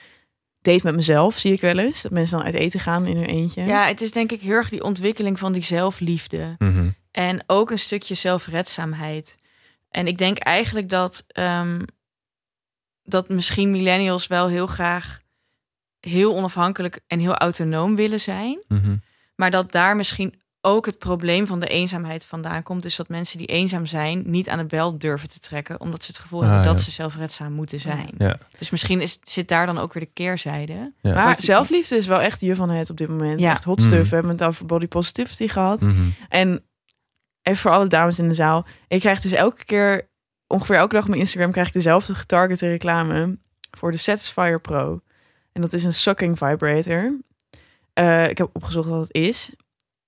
[0.62, 2.02] date met mezelf, zie ik wel eens.
[2.02, 3.64] Dat mensen dan uit eten gaan in hun eentje.
[3.64, 6.54] ja, het is denk ik heel erg die ontwikkeling van die zelfliefde.
[6.58, 6.88] Mhm.
[7.10, 9.36] En ook een stukje zelfredzaamheid.
[9.90, 11.82] En ik denk eigenlijk dat, ehm,
[13.02, 15.20] dat misschien millennials wel heel graag
[16.00, 18.64] heel onafhankelijk en heel autonoom willen zijn.
[18.68, 18.96] Mhm.
[19.34, 22.82] Maar dat daar misschien ook het probleem van de eenzaamheid vandaan komt.
[22.82, 25.80] Dus dat mensen die eenzaam zijn niet aan de bel durven te trekken.
[25.80, 26.72] Omdat ze het gevoel Ah, hebben ja.
[26.72, 28.10] dat ze zelfredzaam moeten zijn.
[28.18, 28.36] Ja.
[28.58, 30.92] Dus misschien is, zit daar dan ook weer de keerzijde.
[31.00, 31.14] Ja.
[31.14, 33.40] Maar zelfliefde is wel echt je van het op dit moment.
[33.40, 33.50] Ja.
[33.50, 34.02] Echt hot stuff.
[34.02, 34.08] Mm.
[34.08, 35.80] We hebben het over body positivity gehad.
[35.80, 36.08] Mhm.
[36.28, 36.64] En
[37.42, 38.66] even voor alle dames in de zaal.
[38.88, 40.08] Ik krijg dus elke keer,
[40.46, 43.38] ongeveer elke dag op mijn Instagram, krijg ik dezelfde getargete reclame
[43.70, 45.00] voor de Satisfyer Pro.
[45.52, 47.18] En dat is een sucking vibrator.
[47.92, 49.54] Eh, ik heb opgezocht wat het is.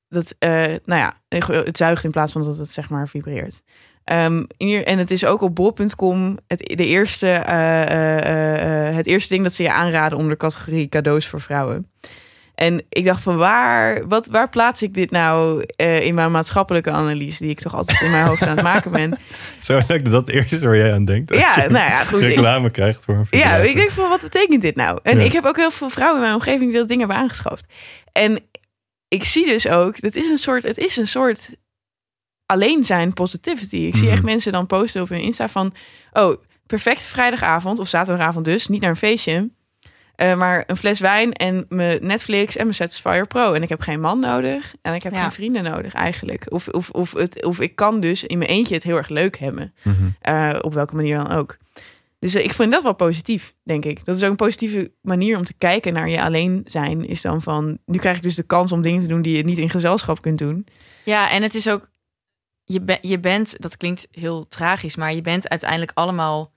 [0.08, 0.50] Dat, eh,
[0.84, 3.62] nou ja, het zuigt in plaats van dat het zeg maar vibreert.
[4.04, 4.44] Ehm,
[4.84, 9.32] en het is ook op bol.com het, de eerste, eh, eh, eh, eh, het eerste
[9.32, 11.90] ding dat ze je aanraden onder de categorie cadeaus voor vrouwen.
[12.54, 16.90] En ik dacht van waar, wat, waar plaats ik dit nou eh, in mijn maatschappelijke
[16.90, 19.18] analyse, die ik toch altijd in mijn hoofd aan het maken ben.
[19.62, 21.34] Zo dat dat eerste is waar jij aan denkt.
[21.34, 22.20] Ja, nou ja, goed.
[22.22, 24.98] ik- reclame krijgt voor een ja, ik denk van wat betekent dit nou?
[25.02, 25.24] En Ja.
[25.24, 27.66] ik heb ook heel veel vrouwen in mijn omgeving die dat ding hebben aangeschaft.
[28.12, 28.40] En
[29.08, 31.48] ik zie dus ook, het is een soort, het is een soort
[32.46, 33.76] alleen zijn positivity.
[33.76, 34.12] Ik zie Mhm.
[34.12, 35.74] echt mensen dan posten op hun Insta van,
[36.12, 36.36] oh,
[36.66, 39.50] perfecte vrijdagavond of zaterdagavond dus, niet naar een feestje.
[40.22, 43.52] Eh, maar een fles wijn en mijn Netflix en mijn Satisfyer Pro.
[43.52, 45.20] En ik heb geen man nodig en ik heb Ja.
[45.20, 46.44] geen vrienden nodig eigenlijk.
[46.48, 49.38] Of, of, of, het, of ik kan dus in mijn eentje het heel erg leuk
[49.38, 49.74] hebben.
[49.82, 49.94] Mhm.
[50.20, 51.56] Eh, op welke manier dan ook.
[52.18, 54.04] Dus eh, ik vind dat wel positief, denk ik.
[54.04, 57.06] Dat is ook een positieve manier om te kijken naar je alleen zijn.
[57.06, 59.44] Is dan van, nu krijg ik dus de kans om dingen te doen die je
[59.44, 60.66] niet in gezelschap kunt doen.
[61.04, 61.90] Ja, en het is ook,
[62.64, 66.52] je, be- je bent, dat klinkt heel tragisch, maar je bent uiteindelijk allemaal,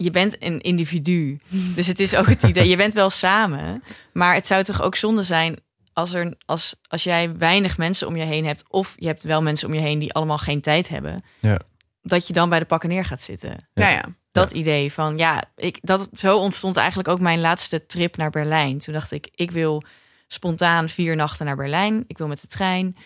[0.00, 1.38] je bent een individu.
[1.74, 3.82] Dus het is ook het idee, je bent wel samen,
[4.12, 5.56] maar het zou toch ook zonde zijn
[5.92, 9.42] als, er, als, als jij weinig mensen om je heen hebt, of je hebt wel
[9.42, 11.58] mensen om je heen die allemaal geen tijd hebben, Ja.
[12.02, 13.68] dat je dan bij de pakken neer gaat zitten.
[13.74, 13.88] Ja.
[13.88, 14.04] Ja, ja.
[14.32, 18.78] Dat idee van, ja, ik, dat, zo ontstond eigenlijk ook mijn laatste trip naar Berlijn.
[18.78, 19.82] Toen dacht ik, ik wil
[20.26, 22.04] spontaan vier nachten naar Berlijn.
[22.06, 22.96] Ik wil met de trein.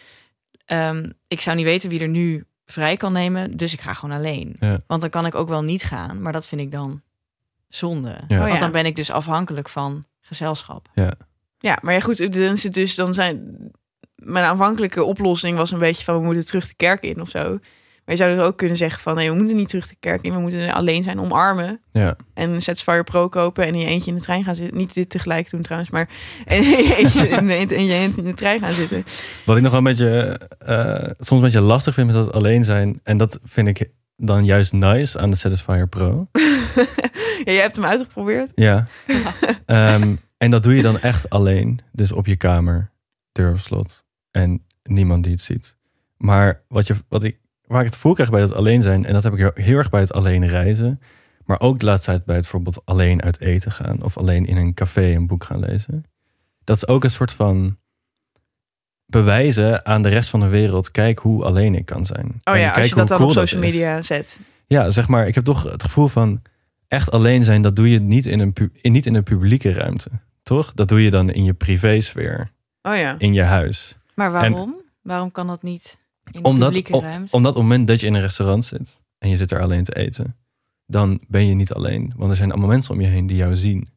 [0.64, 4.16] Ehm, ik zou niet weten wie er nu vrij kan nemen, dus ik ga gewoon
[4.16, 4.56] alleen.
[4.60, 4.80] Ja.
[4.86, 7.02] Want dan kan ik ook wel niet gaan, maar dat vind ik dan
[7.68, 8.08] zonde.
[8.28, 8.36] Ja.
[8.36, 8.58] Oh, Want ja.
[8.58, 10.88] dan ben ik dus afhankelijk van gezelschap.
[11.58, 13.56] Ja, maar ja, goed, dan dus, dan zijn...
[14.14, 17.58] Mijn aanvankelijke oplossing was een beetje van, we moeten terug de kerk in of zo.
[18.12, 20.22] Maar je zou er ook kunnen zeggen van, nee, we moeten niet terug de kerk
[20.22, 20.32] in.
[20.32, 21.80] We moeten alleen zijn, omarmen.
[21.92, 22.16] Ja.
[22.34, 24.76] En een Satisfyer Pro kopen en in je eentje in de trein gaan zitten.
[24.76, 26.08] Niet dit tegelijk doen trouwens, maar
[26.46, 29.04] in je eentje in, de- in je eentje in de trein gaan zitten.
[29.44, 32.64] Wat ik nog wel een beetje, eh, soms een beetje lastig vind met dat alleen
[32.64, 33.00] zijn.
[33.02, 36.26] En dat vind ik dan juist nice aan de Satisfyer Pro.
[37.44, 38.52] Ja, jij hebt hem uitgeprobeerd.
[38.54, 38.86] Ja.
[39.66, 41.80] Ehm, en dat doe je dan echt alleen.
[41.92, 42.90] Dus op je kamer,
[43.32, 44.04] deur op slot.
[44.30, 45.76] En niemand die het ziet.
[46.16, 47.38] Maar wat, je, wat ik,
[47.72, 49.04] waar ik het gevoel krijg bij dat alleen zijn...
[49.06, 51.00] en dat heb ik heel- erg bij het alleen reizen...
[51.44, 54.02] maar ook de laatste tijd bij het bijvoorbeeld alleen uit eten gaan...
[54.02, 56.04] of alleen in een café een boek gaan lezen.
[56.64, 57.76] Dat is ook een soort van
[59.06, 60.90] bewijzen aan de rest van de wereld...
[60.90, 62.40] kijk hoe alleen ik kan zijn.
[62.44, 63.72] Oh En ja, als je dat dan op social is.
[63.72, 64.40] media zet.
[64.66, 66.42] Ja, zeg maar, ik heb toch het gevoel van
[66.88, 69.72] echt alleen zijn, dat doe je niet in een, pu- in, niet in een publieke
[69.72, 70.10] ruimte.
[70.42, 70.72] Toch?
[70.74, 72.50] Dat doe je dan in je privésfeer,
[72.82, 73.14] Oh ja.
[73.18, 73.98] in je huis.
[74.14, 74.80] Maar waarom?
[75.02, 75.98] Waarom kan dat niet
[76.42, 77.36] Omdat, ruimte?
[77.36, 79.84] omdat op het moment dat je in een restaurant zit en je zit er alleen
[79.84, 80.36] te eten,
[80.86, 82.12] dan ben je niet alleen.
[82.16, 83.88] Want er zijn allemaal mensen om je heen die jou zien.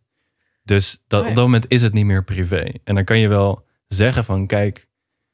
[0.64, 1.30] Dus dat, Oh ja.
[1.30, 2.72] op dat moment is het niet meer privé.
[2.84, 4.88] En dan kan je wel zeggen van kijk,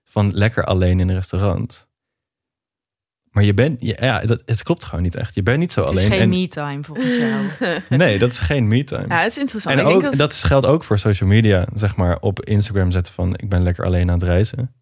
[0.04, 1.89] van lekker alleen in een restaurant.
[3.32, 5.36] Maar je bent, ja, ja, dat, het klopt gewoon niet echt.
[5.36, 6.04] Je bent niet zo het alleen.
[6.04, 7.82] is geen en, me-time volgens jou.
[8.01, 9.06] nee, dat is geen me-time.
[9.08, 9.75] Ja, het is interessant.
[9.75, 10.19] En ik denk ook, dat...
[10.19, 10.34] dat...
[10.34, 14.10] geldt ook voor social media, zeg maar, op Instagram zetten van ik ben lekker alleen
[14.10, 14.73] aan het reizen.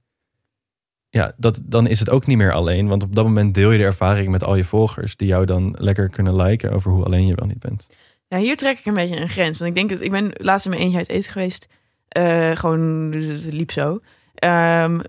[1.10, 3.78] Ja, dat, dan is het ook niet meer alleen, want op dat moment deel je
[3.78, 7.28] de ervaring met al je volgers, die jou dan lekker kunnen liken over hoe alleen
[7.28, 7.88] je wel niet bent.
[8.28, 9.60] Ja, hier trek ik een beetje een grens.
[9.60, 11.67] Want ik denk dat ik ben laatst in mijn eentje uit eten geweest.
[12.08, 14.00] Eh, gewoon, dus het liep zo.
[14.36, 15.00] Ehm,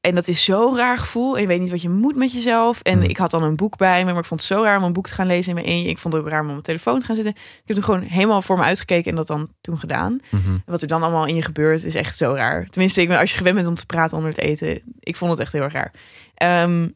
[0.00, 1.34] en dat is zo'n raar gevoel.
[1.34, 2.80] En je weet niet wat je moet met jezelf.
[2.80, 3.08] En Hmm.
[3.08, 4.92] ik had dan een boek bij me, maar ik vond het zo raar om een
[4.92, 5.90] boek te gaan lezen in mijn eentje.
[5.90, 7.34] Ik vond het ook raar om op mijn telefoon te gaan zitten.
[7.34, 10.20] Ik heb er gewoon helemaal voor me uitgekeken en dat dan toen gedaan.
[10.30, 10.58] Mhm.
[10.66, 12.66] Wat er dan allemaal in je gebeurt, is echt zo raar.
[12.66, 15.30] Tenminste, ik ben, als je gewend bent om te praten onder het eten, ik vond
[15.30, 15.92] het echt heel erg raar.
[16.34, 16.88] Ehm,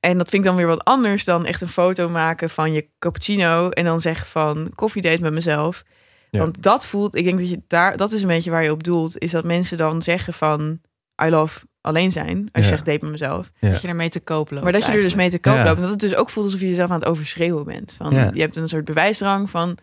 [0.00, 2.88] en dat vind ik dan weer wat anders dan echt een foto maken van je
[2.98, 5.82] cappuccino en dan zeggen van koffiedate met mezelf.
[6.30, 6.38] Ja.
[6.38, 8.84] Want dat voelt, ik denk dat je daar, dat is een beetje waar je op
[8.84, 10.80] doelt, is dat mensen dan zeggen van
[11.24, 12.48] I love alleen zijn.
[12.52, 13.50] Als je zegt date met mezelf.
[13.60, 13.70] Ja.
[13.70, 14.62] Dat je ermee te koop loopt.
[14.62, 15.64] Maar dat je er dus mee te koop Ja.
[15.64, 15.76] loopt.
[15.76, 17.92] En dat het dus ook voelt alsof je jezelf aan het overschreeuwen bent.
[17.96, 18.30] Van, Ja.
[18.34, 19.78] Je hebt een soort bewijsdrang van...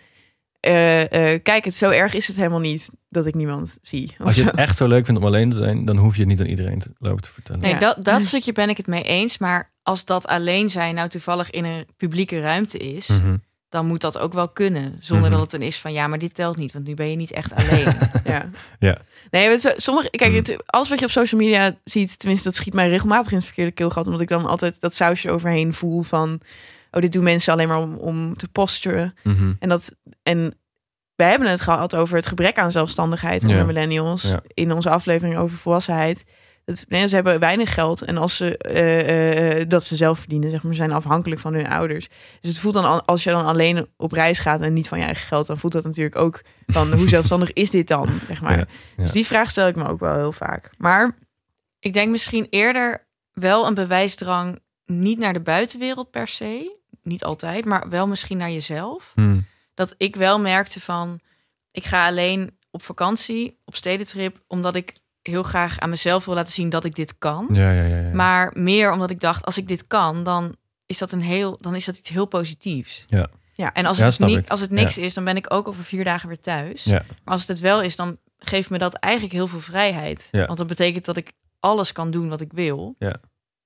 [0.59, 4.15] eh, eh, kijk, het zo erg is het helemaal niet dat ik niemand zie.
[4.19, 4.47] Als je zo.
[4.47, 6.45] het echt zo leuk vindt om alleen te zijn, dan hoef je het niet aan
[6.45, 7.61] iedereen te lopen te vertellen.
[7.61, 7.79] Nee, Ja.
[7.79, 9.37] dat, dat stukje ben ik het mee eens.
[9.37, 13.35] Maar als dat alleen zijn nou toevallig in een publieke ruimte is, Mhm.
[13.73, 14.97] Dan moet dat ook wel kunnen.
[14.99, 15.39] Zonder Mhm.
[15.39, 17.31] dat het dan is van ja, maar dit telt niet, want nu ben je niet
[17.31, 17.95] echt alleen.
[18.33, 18.49] Ja.
[18.79, 18.97] Ja.
[19.31, 20.37] Nee, sommige, kijk, Mm.
[20.37, 23.45] het, alles wat je op social media ziet, tenminste, dat schiet mij regelmatig in het
[23.45, 26.39] verkeerde keelgat, omdat ik dan altijd dat sausje overheen voel van,
[26.91, 29.15] oh, dit doen mensen alleen maar om, om te posturen.
[29.23, 29.53] Mhm.
[29.59, 30.55] En dat, en
[31.15, 33.65] wij hebben het gehad over het gebrek aan zelfstandigheid onder Ja.
[33.65, 34.41] millennials Ja.
[34.47, 36.23] in onze aflevering over volwassenheid.
[36.65, 40.51] Dat, nee, ze hebben weinig geld en als ze eh, eh, dat ze zelf verdienen,
[40.51, 42.07] zeg maar, zijn afhankelijk van hun ouders.
[42.41, 44.97] Dus het voelt dan al- als je dan alleen op reis gaat en niet van
[44.99, 48.41] je eigen geld, dan voelt dat natuurlijk ook van hoe zelfstandig is dit dan, zeg
[48.41, 48.57] maar.
[48.57, 48.65] Ja,
[48.97, 49.03] ja.
[49.03, 50.69] Dus die vraag stel ik me ook wel heel vaak.
[50.77, 51.17] Maar
[51.79, 56.77] ik denk misschien eerder wel een bewijsdrang niet naar de buitenwereld per se.
[57.01, 59.11] Niet altijd, maar wel misschien naar jezelf.
[59.15, 59.39] Mhm.
[59.73, 61.19] dat ik wel merkte van
[61.71, 64.93] ik ga alleen op vakantie, op stedentrip, omdat ik
[65.23, 67.47] heel graag aan mezelf wil laten zien dat ik dit kan.
[67.51, 68.13] Ja, ja, ja.
[68.13, 70.55] Maar meer omdat ik dacht, als ik dit kan, dan
[70.85, 73.05] is dat een heel, dan is dat iets heel positiefs.
[73.07, 73.27] Ja.
[73.55, 73.73] Ja.
[73.73, 76.27] En als het niet, als het niks is, dan ben ik ook over vier dagen
[76.27, 76.83] weer thuis.
[76.83, 77.03] Ja.
[77.23, 80.27] Maar als het het wel is, dan geeft me dat eigenlijk heel veel vrijheid.
[80.31, 80.45] Ja.
[80.45, 82.95] Want dat betekent dat ik alles kan doen wat ik wil.
[82.99, 83.15] Ja.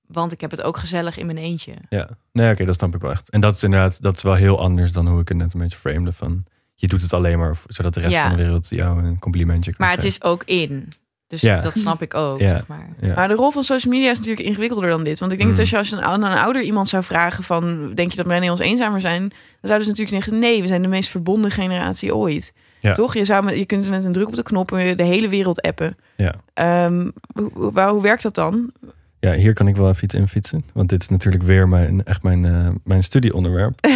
[0.08, 1.74] Want ik heb het ook gezellig in mijn eentje.
[1.90, 3.30] Ja, nee, oké, dat snap ik wel echt.
[3.30, 5.60] En dat is inderdaad, dat is wel heel anders dan hoe ik het net een
[5.60, 6.44] beetje framede van,
[6.76, 8.28] je doet het alleen maar zodat de rest Ja.
[8.28, 10.20] van de wereld jou een complimentje kan Maar het geven.
[10.22, 10.92] is ook in.
[11.28, 11.62] Dus Ja.
[11.62, 12.40] dat snap ik ook.
[12.40, 12.50] Ja.
[12.50, 12.88] Zeg maar.
[13.02, 13.16] Ja.
[13.16, 15.20] Maar de rol van social media is natuurlijk ingewikkelder dan dit.
[15.20, 15.64] Want ik denk dat Mm.
[15.64, 17.92] als je als je een, aan een ouder iemand zou vragen van...
[17.96, 19.20] denk je dat millennials eenzamer zijn?
[19.20, 19.30] Dan
[19.62, 20.40] zouden ze natuurlijk zeggen...
[20.40, 22.54] nee, we zijn de meest verbonden generatie ooit.
[22.80, 22.94] Ja.
[22.94, 23.14] Toch?
[23.14, 25.98] Je, zou met, je kunt met een druk op de knoppen de hele wereld appen.
[26.16, 26.34] Ja.
[26.54, 27.10] Ehm,
[27.54, 28.72] hoe werkt dat dan?
[29.20, 30.64] Ja, hier kan ik wel even iets in fietsen.
[30.74, 33.80] Want dit is natuurlijk weer mijn, echt mijn, eh, mijn studieonderwerp.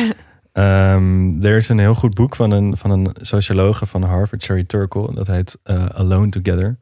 [0.51, 4.63] Ehm, er is een heel goed boek van een, van een sociologe van Harvard, Sherry
[4.63, 5.13] Turkle.
[5.13, 6.77] Dat heet eh, Alone Together.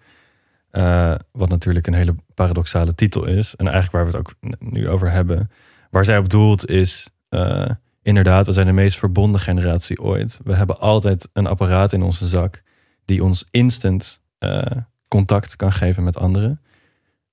[0.72, 3.56] Eh, wat natuurlijk een hele paradoxale titel is.
[3.56, 5.52] En eigenlijk waar we het ook nu over hebben.
[5.90, 7.10] Waar zij op doelt is...
[7.30, 7.70] eh,
[8.02, 10.40] inderdaad, we zijn de meest verbonden generatie ooit.
[10.44, 12.64] We hebben altijd een apparaat in onze zak...
[13.06, 14.62] die ons instant eh,
[15.08, 16.62] contact kan geven met anderen.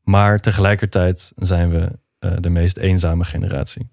[0.02, 1.90] Maar tegelijkertijd zijn we
[2.40, 3.90] de meest eenzame generatie.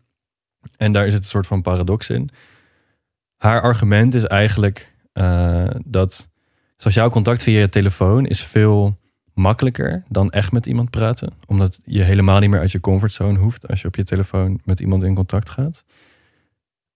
[0.77, 2.29] En daar zit een soort van paradox in.
[3.37, 4.95] Haar argument is eigenlijk
[5.85, 6.29] dat
[6.77, 8.97] sociaal contact via je telefoon is veel
[9.33, 11.33] makkelijker dan echt met iemand praten.
[11.47, 14.79] Omdat je helemaal niet meer uit je comfortzone hoeft als je op je telefoon met
[14.79, 15.83] iemand in contact gaat.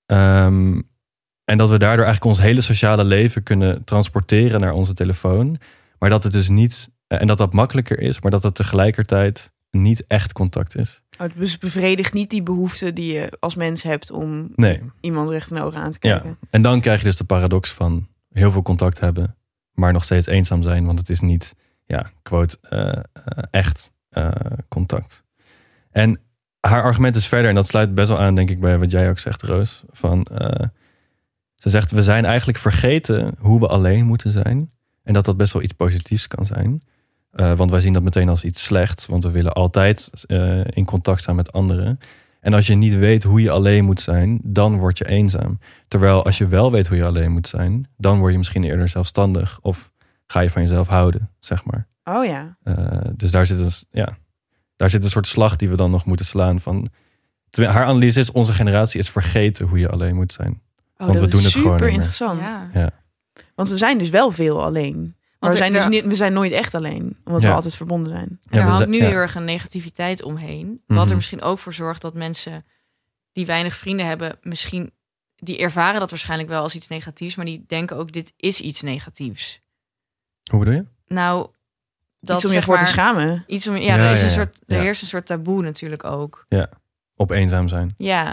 [0.06, 0.82] Ehm,
[1.46, 5.58] en dat we daardoor eigenlijk ons hele sociale leven kunnen transporteren naar onze telefoon.
[6.00, 9.52] Maar dat het dus niet, eh, en dat dat makkelijker is, maar dat het tegelijkertijd
[9.72, 11.02] niet echt contact is.
[11.22, 14.12] Oh, dus bevredigt niet die behoefte die je als mens hebt...
[14.12, 14.82] om Nee.
[15.02, 16.14] iemand recht in de ogen aan te Ja.
[16.14, 16.38] kijken.
[16.50, 19.36] En dan krijg je dus de paradox van heel veel contact hebben,
[19.72, 21.56] maar nog steeds eenzaam zijn, want het is niet,
[21.88, 23.02] ja, quote, eh, eh,
[23.52, 24.30] echt eh,
[24.68, 25.24] contact.
[25.92, 26.20] En
[26.60, 29.10] haar argument is verder, en dat sluit best wel aan, denk ik, bij wat jij
[29.10, 29.84] ook zegt, Roos.
[29.90, 30.28] Van,
[31.56, 34.72] ze zegt, we zijn eigenlijk vergeten hoe we alleen moeten zijn.
[35.04, 36.84] En dat dat best wel iets positiefs kan zijn.
[37.32, 40.12] Want wij zien dat meteen als iets slechts, want we willen altijd
[40.70, 42.00] in contact staan met anderen.
[42.40, 45.60] En als je niet weet hoe je alleen moet zijn, dan word je eenzaam.
[45.88, 48.88] Terwijl als je wel weet hoe je alleen moet zijn, dan word je misschien eerder
[48.88, 49.92] zelfstandig of
[50.28, 51.88] ga je van jezelf houden, zeg maar.
[52.04, 52.58] Oh ja.
[52.64, 54.18] Eh, dus daar zit, een, ja,
[54.76, 56.60] daar zit een soort slag die we dan nog moeten slaan.
[56.60, 56.90] Van,
[57.50, 60.52] terwijl haar analyse is, onze generatie is vergeten hoe je alleen moet zijn.
[60.98, 62.06] Oh, Want dat we doen is het gewoon super niet meer.
[62.06, 62.72] interessant.
[62.74, 62.90] Ja.
[63.56, 65.16] Want we zijn dus wel veel alleen.
[65.40, 67.18] Maar we zijn, dus niet, we zijn nooit echt alleen.
[67.24, 67.48] Omdat Ja.
[67.50, 68.28] we altijd verbonden zijn.
[68.28, 69.04] En Ja, er hangt nu ja.
[69.06, 70.82] heel erg een negativiteit omheen.
[70.88, 71.10] Wat Mhm.
[71.10, 72.66] er misschien ook voor zorgt dat mensen
[73.32, 74.92] die weinig vrienden hebben, misschien
[75.36, 78.82] die ervaren dat waarschijnlijk wel als iets negatiefs, maar die denken ook dit is iets
[78.82, 79.62] negatiefs.
[80.50, 80.86] Hoe bedoel je?
[81.08, 81.48] Nou,
[82.20, 83.44] dat Iets om je zeg voor te schamen.
[83.48, 84.38] Iets om, ja, Ja, er, is ja, een ja.
[84.38, 84.82] soort, er Ja.
[84.82, 86.46] heerst een soort taboe natuurlijk ook.
[87.16, 87.94] Op eenzaam zijn.
[87.98, 88.30] Ja.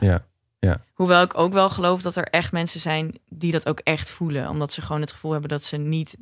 [0.61, 0.81] Ja.
[0.93, 4.49] Hoewel ik ook wel geloof dat er echt mensen zijn die dat ook echt voelen.
[4.49, 6.17] Omdat ze gewoon het gevoel hebben dat ze niet,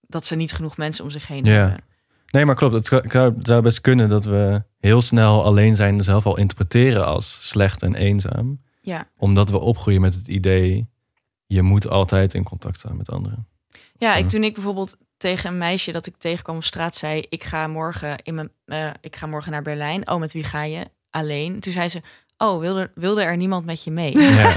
[0.00, 1.52] dat ze niet genoeg mensen om zich heen Ja.
[1.52, 1.84] hebben.
[2.26, 2.74] Nee, maar klopt.
[2.74, 2.86] Het
[3.46, 7.94] zou- best kunnen dat we heel snel alleen zijn zelf al interpreteren als slecht en
[7.94, 8.60] eenzaam.
[8.80, 9.08] Ja.
[9.16, 10.88] Omdat we opgroeien met het idee,
[11.46, 13.48] je moet altijd in contact staan met anderen.
[13.96, 14.28] Ja, ik, Ja.
[14.28, 18.16] toen ik bijvoorbeeld tegen een meisje dat ik tegenkwam op straat zei: Ik ga morgen,
[18.22, 20.08] in mijn, eh, ik ga morgen naar Berlijn.
[20.10, 20.84] Oh, met wie ga je?
[21.10, 21.60] Alleen.
[21.60, 22.00] Toen zei ze:
[22.38, 24.18] Oh, wilde, wilde er niemand met je mee?
[24.18, 24.56] Ja.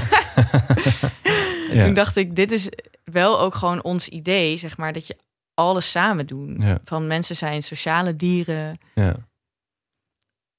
[1.70, 1.82] En Ja.
[1.82, 2.68] toen dacht ik: Dit is
[3.04, 5.16] wel ook gewoon ons idee, zeg maar, dat je
[5.54, 6.56] alles samen doen.
[6.60, 6.78] Ja.
[6.84, 8.78] Van mensen zijn sociale dieren.
[8.94, 9.16] ja.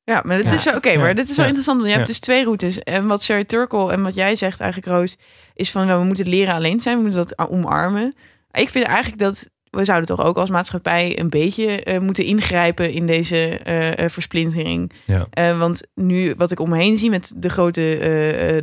[0.04, 0.54] Ja, maar dit Ja.
[0.54, 1.00] is zo- oké, Ja.
[1.00, 1.46] maar dit is wel Ja.
[1.46, 1.78] interessant.
[1.80, 2.80] Want je hebt dus twee routes.
[2.80, 5.16] En wat Sherry Turkle en wat jij zegt eigenlijk, Roos,
[5.54, 6.98] is van nou, we moeten leren alleen zijn.
[6.98, 8.16] We moeten dat omarmen.
[8.52, 12.92] Ik vind eigenlijk dat we zouden toch ook als maatschappij een beetje eh, moeten ingrijpen
[12.92, 14.92] in deze eh, eh, versplintering.
[15.06, 15.58] Ja.
[15.58, 17.82] Want nu wat ik om me heen zie met de grote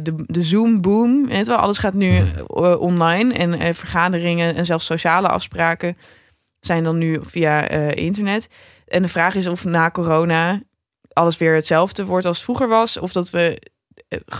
[0.02, 2.22] de, de Zoom boom, weet wel, alles gaat nu
[2.78, 5.96] online en vergaderingen en zelfs sociale afspraken
[6.60, 8.48] zijn dan nu via internet.
[8.86, 10.62] En de vraag is of na corona
[11.12, 13.62] alles weer hetzelfde wordt als vroeger was, of dat we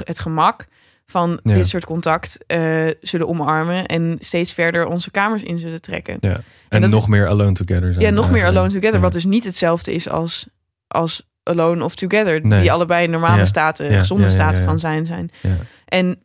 [0.05, 0.67] het gemak
[1.07, 1.55] van Ja.
[1.55, 6.17] dit soort contact eh, zullen omarmen en steeds verder onze kamers in zullen trekken.
[6.21, 6.41] Ja.
[6.69, 8.05] En, dat- nog meer alone together zijn.
[8.05, 9.01] Ja, nog meer alone together, Ja.
[9.01, 10.47] wat dus niet hetzelfde is als,
[10.87, 12.61] als alone of together, Nee.
[12.61, 15.31] die allebei normale staten, gezonde staten van zijn zijn.
[15.43, 15.57] Ja.
[15.85, 16.19] En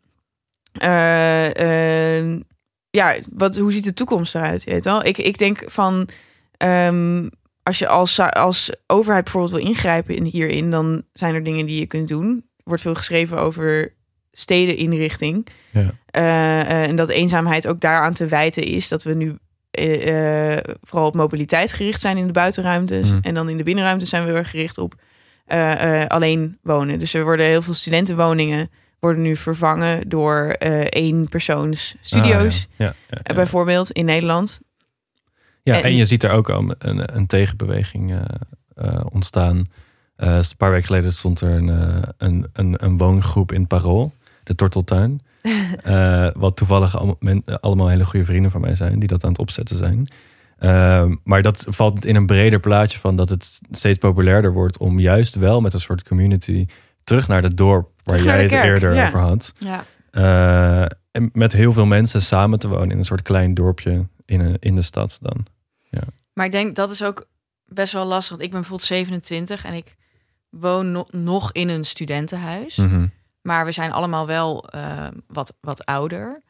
[0.72, 2.39] eh, eh,
[2.89, 4.63] ja, wat, hoe ziet de toekomst eruit?
[4.63, 5.06] Je Weet wel?
[5.06, 6.10] Ik, ik denk van
[6.58, 7.28] ehm,
[7.64, 11.80] als je als, als overheid bijvoorbeeld wil ingrijpen in, hierin, dan zijn er dingen die
[11.80, 12.28] je kunt doen.
[12.58, 13.93] Er wordt veel geschreven over
[14.32, 15.48] stedeninrichting.
[15.70, 15.92] Ja.
[16.06, 19.38] Eh, eh, en dat eenzaamheid ook daaraan te wijten is dat we nu
[19.72, 23.10] eh, vooral op mobiliteit gericht zijn in de buitenruimtes.
[23.12, 23.20] Mhm.
[23.22, 24.94] En dan in de binnenruimtes zijn we erg gericht op
[26.08, 27.00] alleen wonen.
[27.00, 28.70] Dus er worden heel veel studentenwoningen
[29.00, 32.68] worden nu vervangen door eh éénpersoons studio's.
[32.72, 32.94] Ah, ja.
[33.10, 33.34] Ja.
[33.34, 34.60] Bijvoorbeeld in Nederland.
[35.64, 38.20] Ja, En- en je ziet er ook al een, een tegenbeweging
[39.12, 39.66] ontstaan.
[40.22, 41.68] Eh, een paar weken geleden stond er een,
[42.18, 44.14] een, een, een woongroep in Parool,
[44.52, 45.22] de Torteltuin.
[45.84, 49.30] Eh, wat toevallig allemaal, men- allemaal hele goede vrienden van mij zijn, die dat aan
[49.30, 50.08] het opzetten zijn.
[50.58, 54.99] Ehm, maar dat valt in een breder plaatje van dat het steeds populairder wordt om
[54.99, 56.66] juist wel met een soort community
[57.04, 59.08] terug naar het dorp waar Terug jij het kerk, eerder ja.
[59.08, 59.54] over had.
[59.60, 59.84] Ja.
[60.12, 64.39] Eh, en met heel veel mensen samen te wonen in een soort klein dorpje in,
[64.39, 65.45] een, in de stad dan.
[66.34, 67.28] Maar ik denk dat is ook
[67.66, 68.30] best wel lastig.
[68.30, 69.95] Want ik ben bijvoorbeeld 27 en ik
[70.49, 72.76] woon no- nog in een studentenhuis.
[72.76, 73.06] Mhm.
[73.42, 76.44] Maar we zijn allemaal wel eh, wat, wat ouder.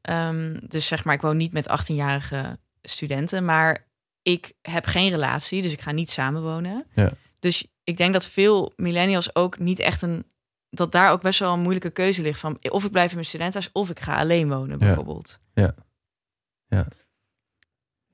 [0.00, 3.44] Ehm, dus zeg maar, ik woon niet met 18-jarige studenten.
[3.44, 3.86] Maar
[4.22, 6.86] ik heb geen relatie, dus ik ga niet samenwonen.
[6.94, 7.10] Ja.
[7.40, 10.24] Dus ik denk dat veel millennials ook niet echt een...
[10.70, 12.58] Dat daar ook best wel een moeilijke keuze ligt van...
[12.62, 15.40] of ik blijf in mijn studentenhuis of ik ga alleen wonen bijvoorbeeld.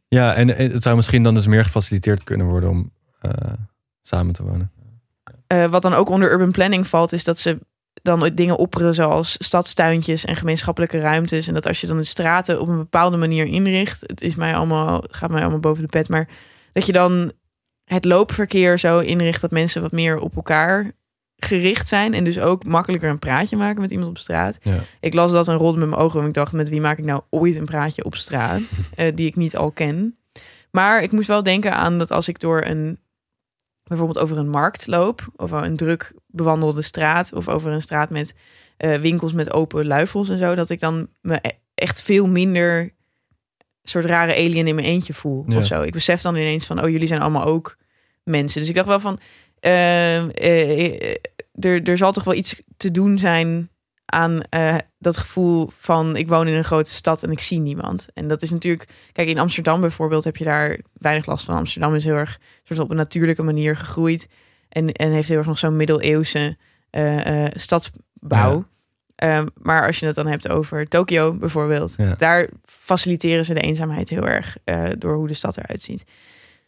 [0.09, 3.53] Ja, en het zou misschien dan dus meer gefaciliteerd kunnen worden om eh,
[4.03, 4.73] samen te wonen.
[5.47, 7.59] Eh, wat dan ook onder urban planning valt, is dat ze
[8.03, 11.48] dan ooit dingen opperen zoals stadstuintjes en gemeenschappelijke ruimtes.
[11.48, 14.55] En dat als je dan de straten op een bepaalde manier inricht, het is mij
[14.55, 16.28] allemaal, gaat mij allemaal boven de pet, maar
[16.72, 17.32] dat je dan
[17.84, 20.92] het loopverkeer zo inricht dat mensen wat meer op elkaar
[21.36, 24.59] gericht zijn en dus ook makkelijker een praatje maken met iemand op straat.
[24.62, 24.78] Ja.
[25.01, 27.05] Ik las dat en rolde met mijn ogen en ik dacht, met wie maak ik
[27.05, 28.61] nou ooit een praatje op straat
[28.94, 30.18] eh, die ik niet al ken?
[30.70, 32.98] Maar ik moest wel denken aan dat als ik door een
[33.91, 38.34] bijvoorbeeld over een markt loop, of een druk bewandelde straat, of over een straat met
[38.76, 42.91] eh, winkels met open luifels en zo, dat ik dan me e- echt veel minder
[43.82, 45.57] soort rare alien in mijn eentje voel Ja.
[45.57, 45.82] of zo.
[45.82, 47.76] Ik besef dan ineens van, oh, jullie zijn allemaal ook
[48.24, 48.61] mensen.
[48.61, 49.18] Dus ik dacht wel van,
[49.61, 51.14] eh, eh,
[51.55, 53.70] er, er zal toch wel iets te doen zijn
[54.11, 58.07] aan eh, dat gevoel van ik woon in een grote stad en ik zie niemand.
[58.15, 61.57] En dat is natuurlijk, kijk, in Amsterdam bijvoorbeeld heb je daar weinig last van.
[61.57, 64.29] Amsterdam is heel erg soort op een natuurlijke manier gegroeid
[64.69, 66.57] en, en heeft heel erg nog zo'n middeleeuwse
[66.91, 68.55] eh, eh, stadsbouw.
[68.57, 68.69] Ja.
[69.17, 72.15] Ehm, maar als je het dan hebt over Tokio bijvoorbeeld, Ja.
[72.15, 74.57] daar faciliteren ze de eenzaamheid heel erg
[74.99, 76.05] door hoe de stad eruit ziet.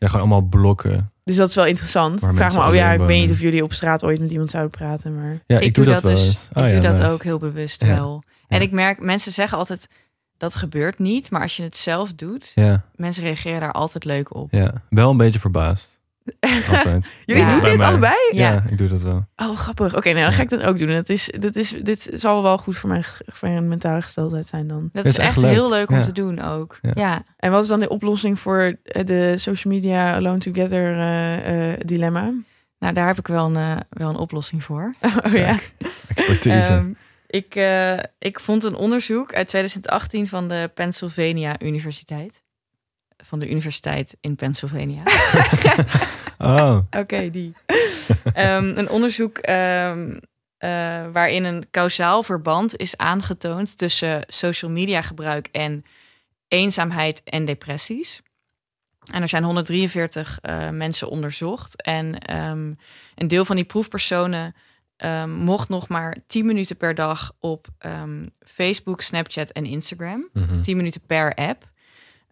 [0.02, 1.10] Ja, gewoon allemaal blokken.
[1.24, 2.22] Dus dat is wel interessant.
[2.22, 4.50] Ik vraag me, oh ja, ik weet niet of jullie op straat ooit met iemand
[4.50, 6.24] zouden praten, maar Ja, ik, doe dat, wel dus.
[6.26, 6.34] eens.
[6.50, 7.86] ik Oh, doe dat ook heel bewust Ja.
[7.88, 8.22] wel.
[8.48, 8.64] En Ja.
[8.64, 9.88] ik merk, mensen zeggen altijd
[10.36, 14.34] dat gebeurt niet, maar als je het zelf doet, Ja, mensen reageren daar altijd leuk
[14.34, 14.50] op.
[14.52, 15.91] ja, wel een beetje verbaasd.
[16.40, 17.10] Altijd.
[17.26, 17.48] jullie Ja.
[17.48, 17.86] doen dit mij.
[17.86, 18.14] allebei?
[18.32, 18.50] Ja.
[18.52, 18.64] Ja.
[18.70, 19.26] ik doe dat wel.
[19.36, 19.96] Oh, grappig.
[19.96, 20.88] Oké, nou dan ga ik dat ook doen.
[20.88, 24.68] Dat is, dat is, dit zal wel goed voor mijn, voor mijn mentale gesteldheid zijn
[24.68, 24.88] dan.
[24.92, 25.50] Dat Is is echt leuk.
[25.50, 26.02] heel leuk om Ja.
[26.02, 26.78] te doen ook.
[26.82, 26.90] Ja.
[26.94, 27.22] Ja.
[27.36, 32.32] En wat is dan de oplossing voor de social media alone together eh, eh, dilemma?
[32.78, 34.94] nou daar heb ik wel een, eh, wel een oplossing voor.
[35.26, 35.58] Oh ja.
[36.14, 36.50] Expertise.
[36.72, 36.90] Ehm,
[37.26, 42.41] ik, eh, ik vond een onderzoek uit 2018 van de Pennsylvania Universiteit.
[43.22, 45.02] Van de universiteit in Pennsylvania.
[46.38, 47.54] oh, Oké, die.
[48.32, 50.18] Ehm, een onderzoek ehm,
[50.58, 50.68] eh,
[51.12, 55.84] waarin een kausaal verband is aangetoond tussen social media gebruik en
[56.48, 58.22] eenzaamheid en depressies.
[59.10, 61.82] En er zijn 143 eh, mensen onderzocht.
[61.82, 62.74] En ehm,
[63.14, 64.54] een deel van die proefpersonen
[64.96, 70.28] ehm, mocht nog maar 10 minuten per dag op ehm, Facebook, Snapchat en Instagram.
[70.32, 70.60] mhm.
[70.60, 71.70] 10 minuten per app.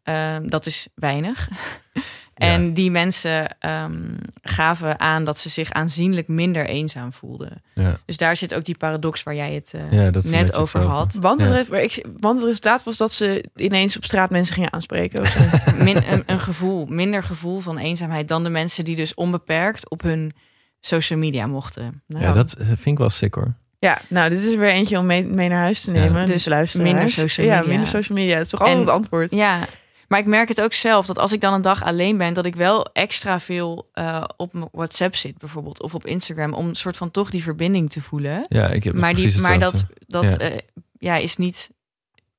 [0.02, 1.48] Ehm, dat is weinig.
[2.34, 4.00] en die mensen ehm,
[4.42, 7.62] gaven aan dat ze zich aanzienlijk minder eenzaam voelden.
[7.74, 7.98] ja.
[8.06, 10.54] Dus daar zit ook die paradox waar jij het eh, Ja, dat is een net
[10.54, 10.98] over hetzelfde.
[10.98, 11.14] had.
[11.20, 11.76] Want, het, Ja.
[11.78, 15.20] ik- want het resultaat was dat ze ineens op straat mensen gingen aanspreken.
[15.20, 15.40] of zo.
[15.84, 20.02] Min, een, een gevoel, minder gevoel van eenzaamheid dan de mensen die dus onbeperkt op
[20.02, 20.32] hun
[20.80, 22.02] social media mochten.
[22.06, 23.54] Nou, ja, dat eh, vind ik wel sick hoor.
[23.78, 26.20] ja, nou, dit is er weer eentje om mee, mee naar huis te nemen.
[26.20, 26.26] Ja.
[26.26, 26.92] Dus luisteraars.
[26.92, 27.68] minder social Ja, media.
[27.70, 28.34] minder social media.
[28.36, 29.30] Het is toch altijd het antwoord.
[29.30, 29.58] Ja,
[30.10, 32.44] maar ik merk het ook zelf dat als ik dan een dag alleen ben, dat
[32.46, 36.74] ik wel extra veel eh, op mijn WhatsApp zit, bijvoorbeeld, of op Instagram, om een
[36.74, 38.46] soort van toch die verbinding te voelen.
[38.48, 40.46] Ja, ik heb maar die, maar dat, dat Ja.
[40.46, 40.60] ja.
[40.98, 41.70] ja, is niet.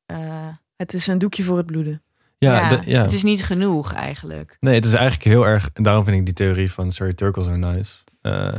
[0.05, 2.01] eh, Het is een doekje voor het bloeden.
[2.37, 3.01] Ja, ja, de- ja.
[3.01, 4.57] Het is niet genoeg eigenlijk.
[4.59, 5.69] Nee, het is eigenlijk heel erg.
[5.73, 7.97] En daarom vind ik die theorie van Sorry Turkel zo nice.
[8.21, 8.53] Eh,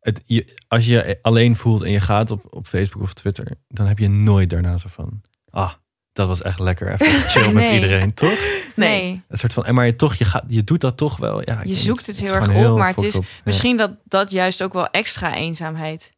[0.00, 3.46] het, je, als je je alleen voelt en je gaat op, op Facebook of Twitter,
[3.68, 5.22] dan heb je nooit daarna zo van.
[5.50, 5.72] Ah,
[6.16, 6.92] dat was echt lekker.
[6.92, 8.38] Even chill met iedereen, toch?
[8.74, 9.22] Nee.
[9.28, 9.64] Een soort van.
[9.64, 11.40] En maar je, toch, je, gaat, je doet dat toch wel.
[11.44, 13.12] Ja, Je zoekt het heel erg op, maar het is.
[13.14, 13.20] Ja.
[13.44, 16.14] Misschien dat dat juist ook wel extra eenzaamheid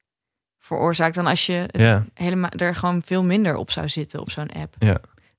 [0.59, 4.51] veroorzaakt dan als je Ja, helemaal er gewoon veel minder op zou zitten op zo'n
[4.51, 4.75] app.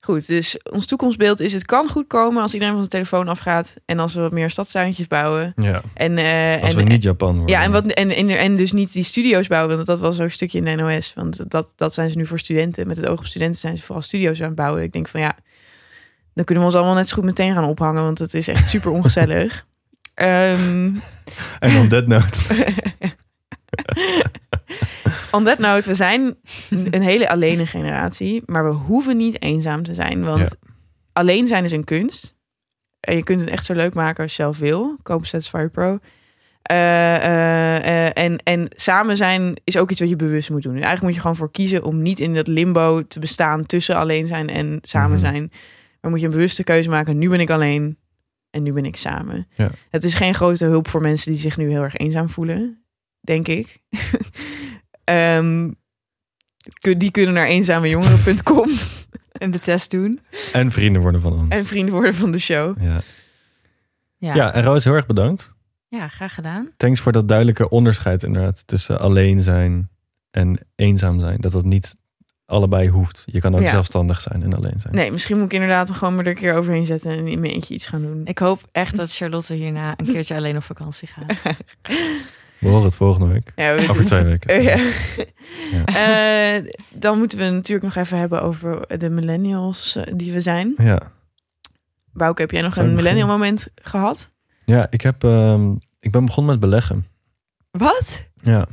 [0.02, 3.76] Goed, dus ons toekomstbeeld is: het kan goed komen als iedereen van zijn telefoon afgaat.
[3.86, 5.54] En als we wat meer stadstuintjes bouwen.
[5.56, 5.82] ja.
[5.93, 7.56] En, eh, Als en, we niet Japan worden.
[7.56, 10.30] Ja, en, wat, en, en, en dus niet die studio's bouwen, want dat was zo'n
[10.30, 11.14] stukje in de NOS.
[11.16, 12.88] Want dat, dat zijn ze nu voor studenten.
[12.88, 14.84] Met het oog op studenten zijn ze vooral studio's aan het bouwen.
[14.84, 15.36] Ik denk van ja,
[16.34, 18.70] dan kunnen we ons allemaal net zo goed meteen gaan ophangen, want het is echt
[18.70, 19.64] super ongezellig.
[20.14, 20.91] Ehm,
[21.60, 22.39] En on that note.
[25.32, 26.36] On that note, we zijn
[26.70, 30.56] een hele allene generatie, maar we hoeven niet eenzaam te zijn, want
[31.14, 32.38] alleen zijn is een kunst.
[33.00, 34.98] En je kunt het echt zo leuk maken als je zelf wil.
[35.04, 35.98] Koop Satisfyer Pro.
[36.62, 40.74] Eh, eh, en, en samen zijn is ook iets wat je bewust moet doen.
[40.74, 43.96] Dus eigenlijk moet je gewoon voor kiezen om niet in dat limbo te bestaan tussen
[43.96, 45.20] alleen zijn en samen Mhm.
[45.20, 45.52] zijn.
[46.02, 47.18] Maar moet je een bewuste keuze maken.
[47.18, 47.98] Nu ben ik alleen
[48.50, 49.48] en nu ben ik samen.
[49.56, 49.70] Ja.
[49.90, 52.84] Het is geen grote hulp voor mensen die zich nu heel erg eenzaam voelen,
[53.22, 53.78] denk ik.
[55.10, 55.72] Ehm,
[56.80, 58.70] kun- die kunnen naar eenzamejongeren.com
[59.32, 60.20] En de test doen.
[60.53, 61.49] En vrienden worden van ons.
[61.55, 62.82] en vrienden worden van de show.
[62.82, 63.01] Ja.
[64.18, 65.53] Ja, ja, en Roos, heel erg bedankt.
[65.88, 66.70] ja graag gedaan.
[66.78, 69.89] Thanks voor dat duidelijke onderscheid inderdaad tussen alleen zijn
[70.32, 71.41] en eenzaam zijn.
[71.41, 71.95] Dat dat niet
[72.45, 73.24] allebei hoeft.
[73.26, 73.70] Je kan ook Ja.
[73.70, 74.95] zelfstandig zijn en alleen zijn.
[74.95, 77.53] Nee, misschien moet ik inderdaad gewoon maar er een keer overheen zetten en in mijn
[77.53, 78.22] eentje iets gaan doen.
[78.26, 81.55] Ik hoop echt dat Charlotte hierna een keertje alleen op vakantie gaat.
[82.60, 83.51] We horen het volgende week.
[83.55, 84.62] Ja, we- Over twee weken.
[84.64, 84.76] Ja.
[85.72, 85.86] Ja.
[86.60, 90.74] Eh, dan moeten we natuurlijk nog even hebben over de millennials eh, die we zijn.
[90.78, 91.12] Ja.
[92.14, 93.47] Bouke, heb jij nog Zou een millennial beginnen?
[93.47, 94.30] moment gehad?
[94.66, 97.07] Ja, ik, heb, ehm, ik ben begonnen met beleggen.
[97.72, 98.28] Wat?
[98.41, 98.68] Ja.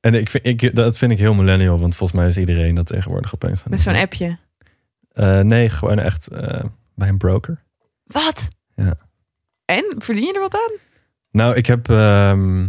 [0.00, 2.86] En ik vind, ik, dat vind ik heel millennial, want volgens mij is iedereen dat
[2.86, 4.38] tegenwoordig opeens Met zo'n appje.
[5.12, 6.28] Eh, nee, gewoon echt
[6.94, 7.62] bij een broker.
[8.04, 8.48] Wat?
[8.74, 8.94] Ja.
[9.64, 9.94] En?
[9.98, 10.72] Verdien je er wat aan?
[11.34, 12.64] Nou, ik heb, ehm,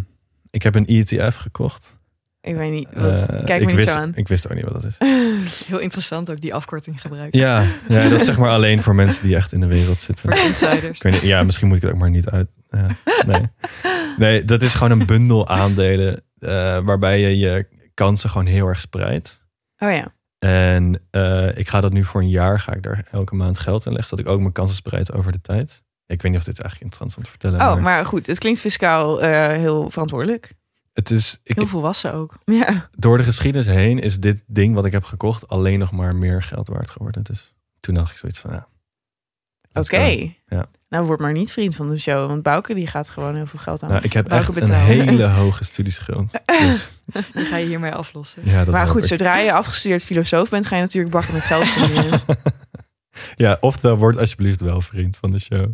[0.49, 1.97] ik heb een ETF gekocht.
[2.41, 2.88] Ik weet niet.
[2.93, 3.30] Wat?
[3.30, 4.11] Eh, Kijk ik me niet wist, zo aan.
[4.16, 4.97] Ik wist ook niet wat dat is.
[5.68, 7.39] Heel interessant ook die afkorting gebruiken.
[7.39, 10.32] Ja, ja, dat is zeg maar alleen voor mensen die echt in de wereld zitten.
[10.32, 11.01] Voor insiders.
[11.01, 12.49] Niet, ja, misschien moet ik het ook maar niet uit.
[12.70, 12.88] ja,
[13.26, 13.49] nee.
[14.18, 18.82] nee, dat is gewoon een bundel aandelen eh, waarbij je je kansen gewoon heel erg
[18.82, 19.45] spreidt.
[19.78, 20.13] Oh ja.
[20.39, 23.86] En eh, ik ga dat nu voor een jaar, ga ik daar elke maand geld
[23.86, 25.84] in leggen, zodat ik ook mijn kansen spreid over de tijd.
[26.07, 27.77] Ik weet niet of dit eigenlijk interessant is om te vertellen.
[27.77, 28.27] Oh, maar goed.
[28.27, 30.51] Het klinkt fiscaal eh, heel verantwoordelijk.
[30.93, 32.37] het is, ik, Heel volwassen ook.
[32.45, 32.89] Ja.
[32.95, 36.43] door de geschiedenis heen is dit ding wat ik heb gekocht alleen nog maar meer
[36.43, 37.23] geld waard geworden.
[37.23, 38.67] Dus toen dacht ik zoiets van, ja.
[39.73, 40.33] Oké.
[40.47, 40.65] Ja.
[40.89, 42.27] Nou, word maar niet vriend van de show.
[42.27, 43.89] Want Bouke die gaat gewoon heel veel geld aan.
[43.89, 46.31] Nou, ik heb Bouke echt een hele hoge studieschuld.
[46.45, 46.91] Dus,
[47.33, 48.41] Die ga je hiermee aflossen.
[48.45, 49.07] ja, dat maar goed, ik.
[49.07, 52.21] zodra je afgestudeerd filosoof bent, ga je natuurlijk bakken met geld verdienen.
[53.36, 55.72] Ja, oftewel, word alsjeblieft wel vriend van de show.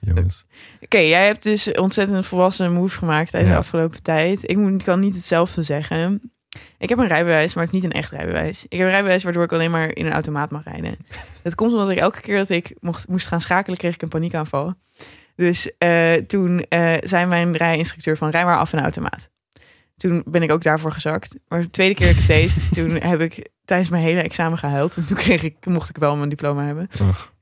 [0.00, 0.44] Jongens.
[0.80, 3.58] Oké, jij hebt dus ontzettend volwassen move gemaakt tijdens Ja.
[3.58, 4.50] de afgelopen tijd.
[4.50, 6.32] Ik kan niet hetzelfde zeggen.
[6.78, 8.64] Ik heb een rijbewijs, maar het is niet een echt rijbewijs.
[8.68, 10.96] Ik heb een rijbewijs waardoor ik alleen maar in een automaat mag rijden.
[11.42, 14.08] Dat komt omdat ik elke keer dat ik mocht, moest gaan schakelen, kreeg ik een
[14.08, 14.74] paniekaanval.
[15.36, 19.30] Dus eh, toen eh, zei mijn rijinstructeur van rij maar af in een automaat.
[19.96, 21.34] Toen ben ik ook daarvoor gezakt.
[21.48, 24.58] Maar de tweede keer dat ik het deed, toen heb ik tijdens mijn hele examen
[24.58, 24.96] gehuild.
[24.96, 26.88] En toen kreeg ik, mocht ik wel mijn diploma hebben.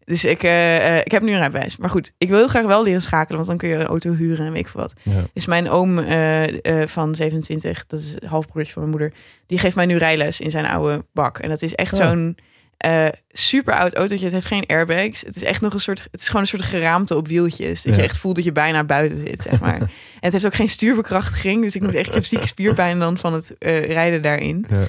[0.04, 1.76] Dus ik, eh, eh, ik heb nu een rijbewijs.
[1.76, 4.12] Maar goed, ik wil heel graag wel leren schakelen, want dan kun je een auto
[4.12, 4.92] huren en weet ik veel wat.
[5.02, 5.24] ja.
[5.34, 9.86] Dus mijn oom eh, van 27, dat is halfbroertje van mijn moeder, die geeft mij
[9.86, 11.38] nu rijles in zijn oude bak.
[11.38, 11.98] En dat is echt Oh.
[11.98, 12.36] zo'n
[13.30, 14.24] super oud autootje.
[14.24, 15.20] Het heeft geen airbags.
[15.26, 17.82] Het is echt nog een soort, het is gewoon een soort geraamte op wieltjes.
[17.82, 19.80] Dat je echt voelt dat je bijna buiten zit, zeg maar.
[19.80, 19.88] en
[20.20, 23.32] het heeft ook geen stuurbekrachtiging, dus ik moet echt, ik heb zieke spierpijn dan van
[23.32, 23.54] het
[23.86, 24.66] rijden daarin.
[24.68, 24.86] Ja.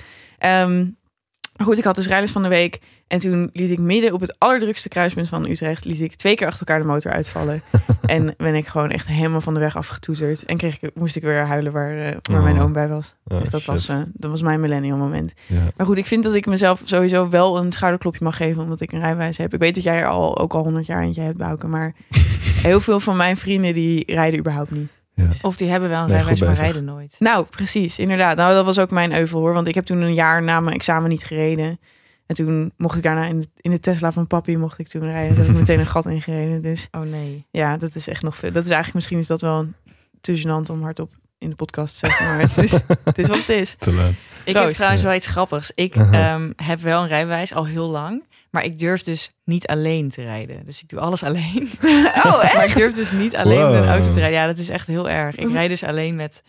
[1.61, 2.79] Maar goed, ik had dus rijles van de week.
[3.07, 5.85] En toen liet ik midden op het allerdrukste kruispunt van Utrecht...
[5.85, 7.61] liet ik twee keer achter elkaar de motor uitvallen.
[8.05, 10.45] en ben ik gewoon echt helemaal van de weg afgetoeterd.
[10.45, 12.63] En kreeg ik, moest ik weer huilen waar, eh, waar mijn Oh.
[12.63, 13.15] oom bij was.
[13.27, 13.69] Oh, dus dat shit.
[13.71, 15.33] was, eh, dat was mijn millennial moment.
[15.77, 18.63] Maar goed, ik vind dat ik mezelf sowieso wel een schouderklopje mag geven...
[18.63, 19.53] omdat ik een rijbewijs heb.
[19.53, 21.67] Ik weet dat jij er al, ook al honderd jaar eentje hebt, Bouke.
[21.67, 21.93] Maar
[22.67, 24.91] heel veel van mijn vrienden die rijden überhaupt niet.
[25.13, 25.29] Ja.
[25.41, 27.15] Of die hebben wel een Nee, rijbewijs, maar rijden nooit.
[27.19, 28.37] Nou, precies, inderdaad.
[28.37, 29.53] Nou, dat was ook mijn euvel hoor.
[29.53, 31.79] Want ik heb toen een jaar na mijn examen niet gereden.
[32.25, 35.03] En toen mocht ik daarna in de, in de Tesla van papi mocht ik toen
[35.03, 35.35] rijden.
[35.35, 36.61] Toen heb ik meteen een gat ingereden.
[36.61, 37.45] Dus Oh nee.
[37.51, 38.51] ja, dat is echt nog veel.
[38.51, 39.75] Dat is eigenlijk misschien is dat wel een,
[40.21, 42.25] te gênant om hardop in de podcast te zeggen.
[42.25, 42.71] Maar het is,
[43.03, 43.75] het is wat het is.
[43.75, 44.13] Te laat.
[44.45, 44.63] Ik Roos.
[44.65, 45.71] heb trouwens wel iets grappigs.
[45.75, 48.23] Ik ehm, heb wel een rijbewijs al heel lang.
[48.51, 50.65] Maar ik durf dus niet alleen te rijden.
[50.65, 51.69] Dus ik doe alles alleen.
[52.25, 52.53] Oh, echt?
[52.57, 54.39] Maar ik durf dus niet alleen met een auto te rijden.
[54.39, 55.35] Ja, dat is echt heel erg.
[55.35, 56.41] Ik rijd dus alleen met...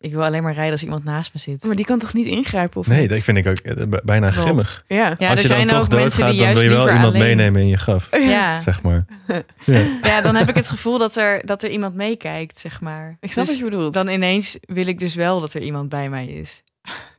[0.00, 1.64] Ik wil alleen maar rijden als iemand naast me zit.
[1.64, 2.80] Maar die kan toch niet ingrijpen?
[2.80, 3.08] Of Nee, niet?
[3.08, 4.42] dat vind ik ook eh, bijna Klopt.
[4.42, 4.84] grimmig.
[4.88, 4.96] Ja.
[4.96, 7.04] Ja, Als er je dan zijn toch doodgaat, die dan juist wil je wel iemand
[7.14, 7.20] alleen...
[7.36, 8.60] meenemen in je graf, Ja.
[8.60, 9.04] zeg maar.
[9.64, 9.82] Ja.
[10.02, 13.16] ja, dan heb ik het gevoel dat er, dat er iemand meekijkt, zeg maar.
[13.20, 13.92] Ik snap Dus wat je bedoelt.
[13.92, 16.62] Dan ineens wil ik dus wel dat er iemand bij mij is.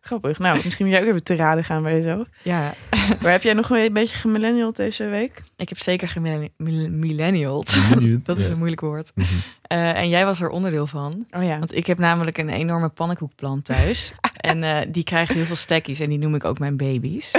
[0.02, 0.40] Grappig.
[0.40, 2.28] Nou, misschien moet jij ook even te raden gaan bij jezelf.
[2.44, 2.74] Ja,
[3.22, 5.42] Maar heb jij nog een beetje gemillennial deze week?
[5.58, 7.80] ik heb zeker gemillennialed.
[8.24, 8.52] Dat is Ja.
[8.52, 9.12] een moeilijk woord.
[9.16, 9.28] Mhm.
[9.62, 11.26] Eh, en jij was er onderdeel van.
[11.32, 11.60] Oh ja.
[11.60, 14.14] Want ik heb namelijk een enorme pannenkoekplant thuis.
[14.38, 16.00] en eh, die krijgt heel veel stekkies.
[16.00, 17.32] En die noem ik ook mijn baby's.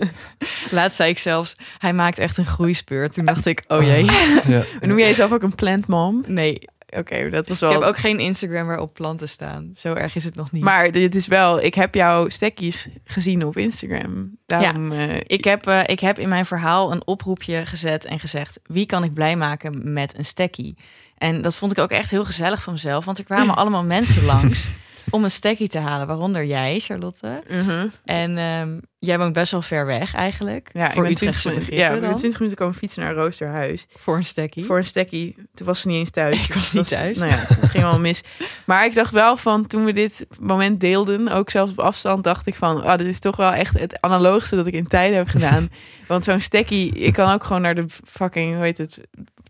[0.70, 3.10] Laatst zei ik zelfs, hij maakt echt een groeispeur.
[3.10, 4.04] Toen dacht ik, oh jee.
[4.46, 4.62] Ja.
[4.80, 6.24] Noem jij jezelf ook een plant mom?
[6.26, 6.58] Nee,
[6.98, 7.80] oké, dat was Ik wel...
[7.80, 9.70] heb ook geen Instagram waarop planten staan.
[9.76, 10.62] Zo erg is het nog niet.
[10.62, 11.62] Maar dit is wel...
[11.62, 14.36] Ik heb jouw stekkies gezien op Instagram.
[14.46, 14.92] Daarom...
[14.92, 18.60] eh, ik heb, eh, ik heb in mijn verhaal een oproepje gezet en gezegd...
[18.64, 20.76] wie kan ik blij maken met een stekkie?
[21.18, 23.04] En dat vond ik ook echt heel gezellig van mezelf.
[23.04, 24.68] Want er kwamen allemaal mensen langs
[25.10, 26.06] om een stekkie te halen.
[26.06, 27.42] Waaronder jij, Charlotte.
[27.48, 27.86] mhm.
[28.04, 30.70] En ehm, jij woont best wel ver weg eigenlijk.
[30.72, 32.16] Ja, ik voor ben 20 Utrechtse minuten, ja, ik dan.
[32.16, 33.86] 20 minuten komen fietsen naar Roosterhuis.
[33.96, 34.64] Voor een stekkie.
[34.64, 35.36] Voor een stekkie.
[35.54, 36.44] Toen was ze niet eens thuis.
[36.48, 37.18] Ik was niet thuis.
[37.18, 38.20] Nou ja, het ging wel mis.
[38.66, 42.46] Maar ik dacht wel van, toen we dit moment deelden, ook zelfs op afstand, dacht
[42.46, 45.28] ik van, oh, dit is toch wel echt het analoogste dat ik in tijden heb
[45.28, 45.68] gedaan.
[46.08, 49.00] Want zo'n stekkie, ik kan ook gewoon naar de fucking, hoe heet het,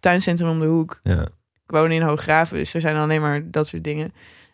[0.01, 1.01] tuincentrum om de hoek.
[1.03, 1.23] Ja.
[1.67, 4.13] Ik woon in Hooggraven, dus er zijn alleen maar dat soort dingen.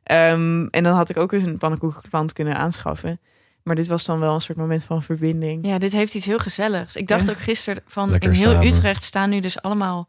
[0.08, 3.20] Ehm, en dan had ik ook eens een pannenkoekenplant kunnen aanschaffen.
[3.62, 5.66] Maar dit was dan wel een soort moment van verbinding.
[5.66, 6.96] Ja, dit heeft iets heel gezelligs.
[6.96, 7.30] Ik dacht Ja.
[7.32, 8.66] ook gisteren van Lekker in heel samen.
[8.66, 10.08] Utrecht staan nu dus allemaal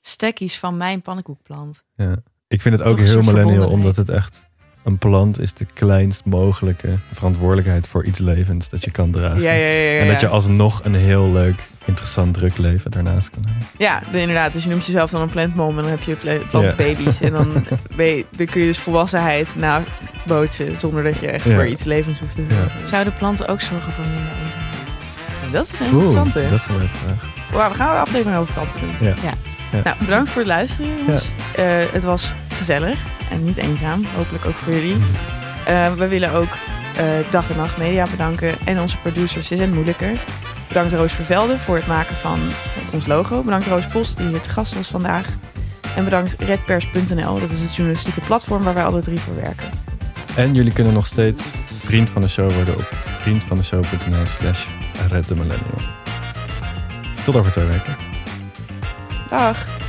[0.00, 1.82] stekkies van mijn pannenkoekplant.
[1.96, 2.16] Ja.
[2.48, 4.48] Ik vind het ook heel millennial, omdat het echt...
[4.82, 9.40] Een plant is de kleinst mogelijke verantwoordelijkheid voor iets levends dat je kan dragen.
[9.40, 9.90] Ja, ja, ja.
[9.92, 13.66] ja, En dat je alsnog een heel leuk, interessant, druk leven daarnaast kan hebben.
[13.78, 14.52] Ja, de- inderdaad.
[14.52, 17.20] Dus je noemt jezelf dan een plantmom en dan heb je pla- plantbaby's.
[17.20, 17.52] En dan,
[17.96, 21.54] ben je, dan kun je dus volwassenheid nabootsen zonder dat je echt Ja.
[21.54, 22.58] voor iets levens hoeft te doen.
[22.88, 25.52] Zouden planten ook zorgen voor minder eenzaamheid?
[25.52, 26.42] Dat is een interessante.
[26.50, 27.70] dat is een leuke vraag.
[27.70, 28.90] We gaan een aflevering over planten doen.
[29.22, 29.32] Ja.
[29.72, 29.80] Ja.
[29.84, 31.30] Nou, bedankt voor het luisteren, jongens.
[31.54, 32.98] Eh, het was gezellig
[33.30, 34.04] en niet eenzaam.
[34.16, 34.96] Hopelijk ook voor jullie.
[35.66, 36.56] Eh, we willen ook
[36.96, 38.58] eh, Dag en Nacht Media bedanken.
[38.64, 40.24] En onze producers, ze zijn moeilijker.
[40.68, 42.40] Bedankt Roos Vervelde voor het maken van
[42.92, 43.42] ons logo.
[43.42, 45.28] Bedankt Roos Post, die hier te gast was vandaag.
[45.96, 47.40] En bedankt redpers.nl.
[47.40, 49.68] Dat is het journalistieke platform waar wij alle drie voor werken.
[50.36, 51.42] En jullie kunnen nog steeds
[51.78, 54.66] vriend van de show worden op vriendvandeshow.nl slash
[55.08, 55.80] Red de Millennial.
[57.24, 58.09] Tot over twee weken.
[59.30, 59.79] Dag!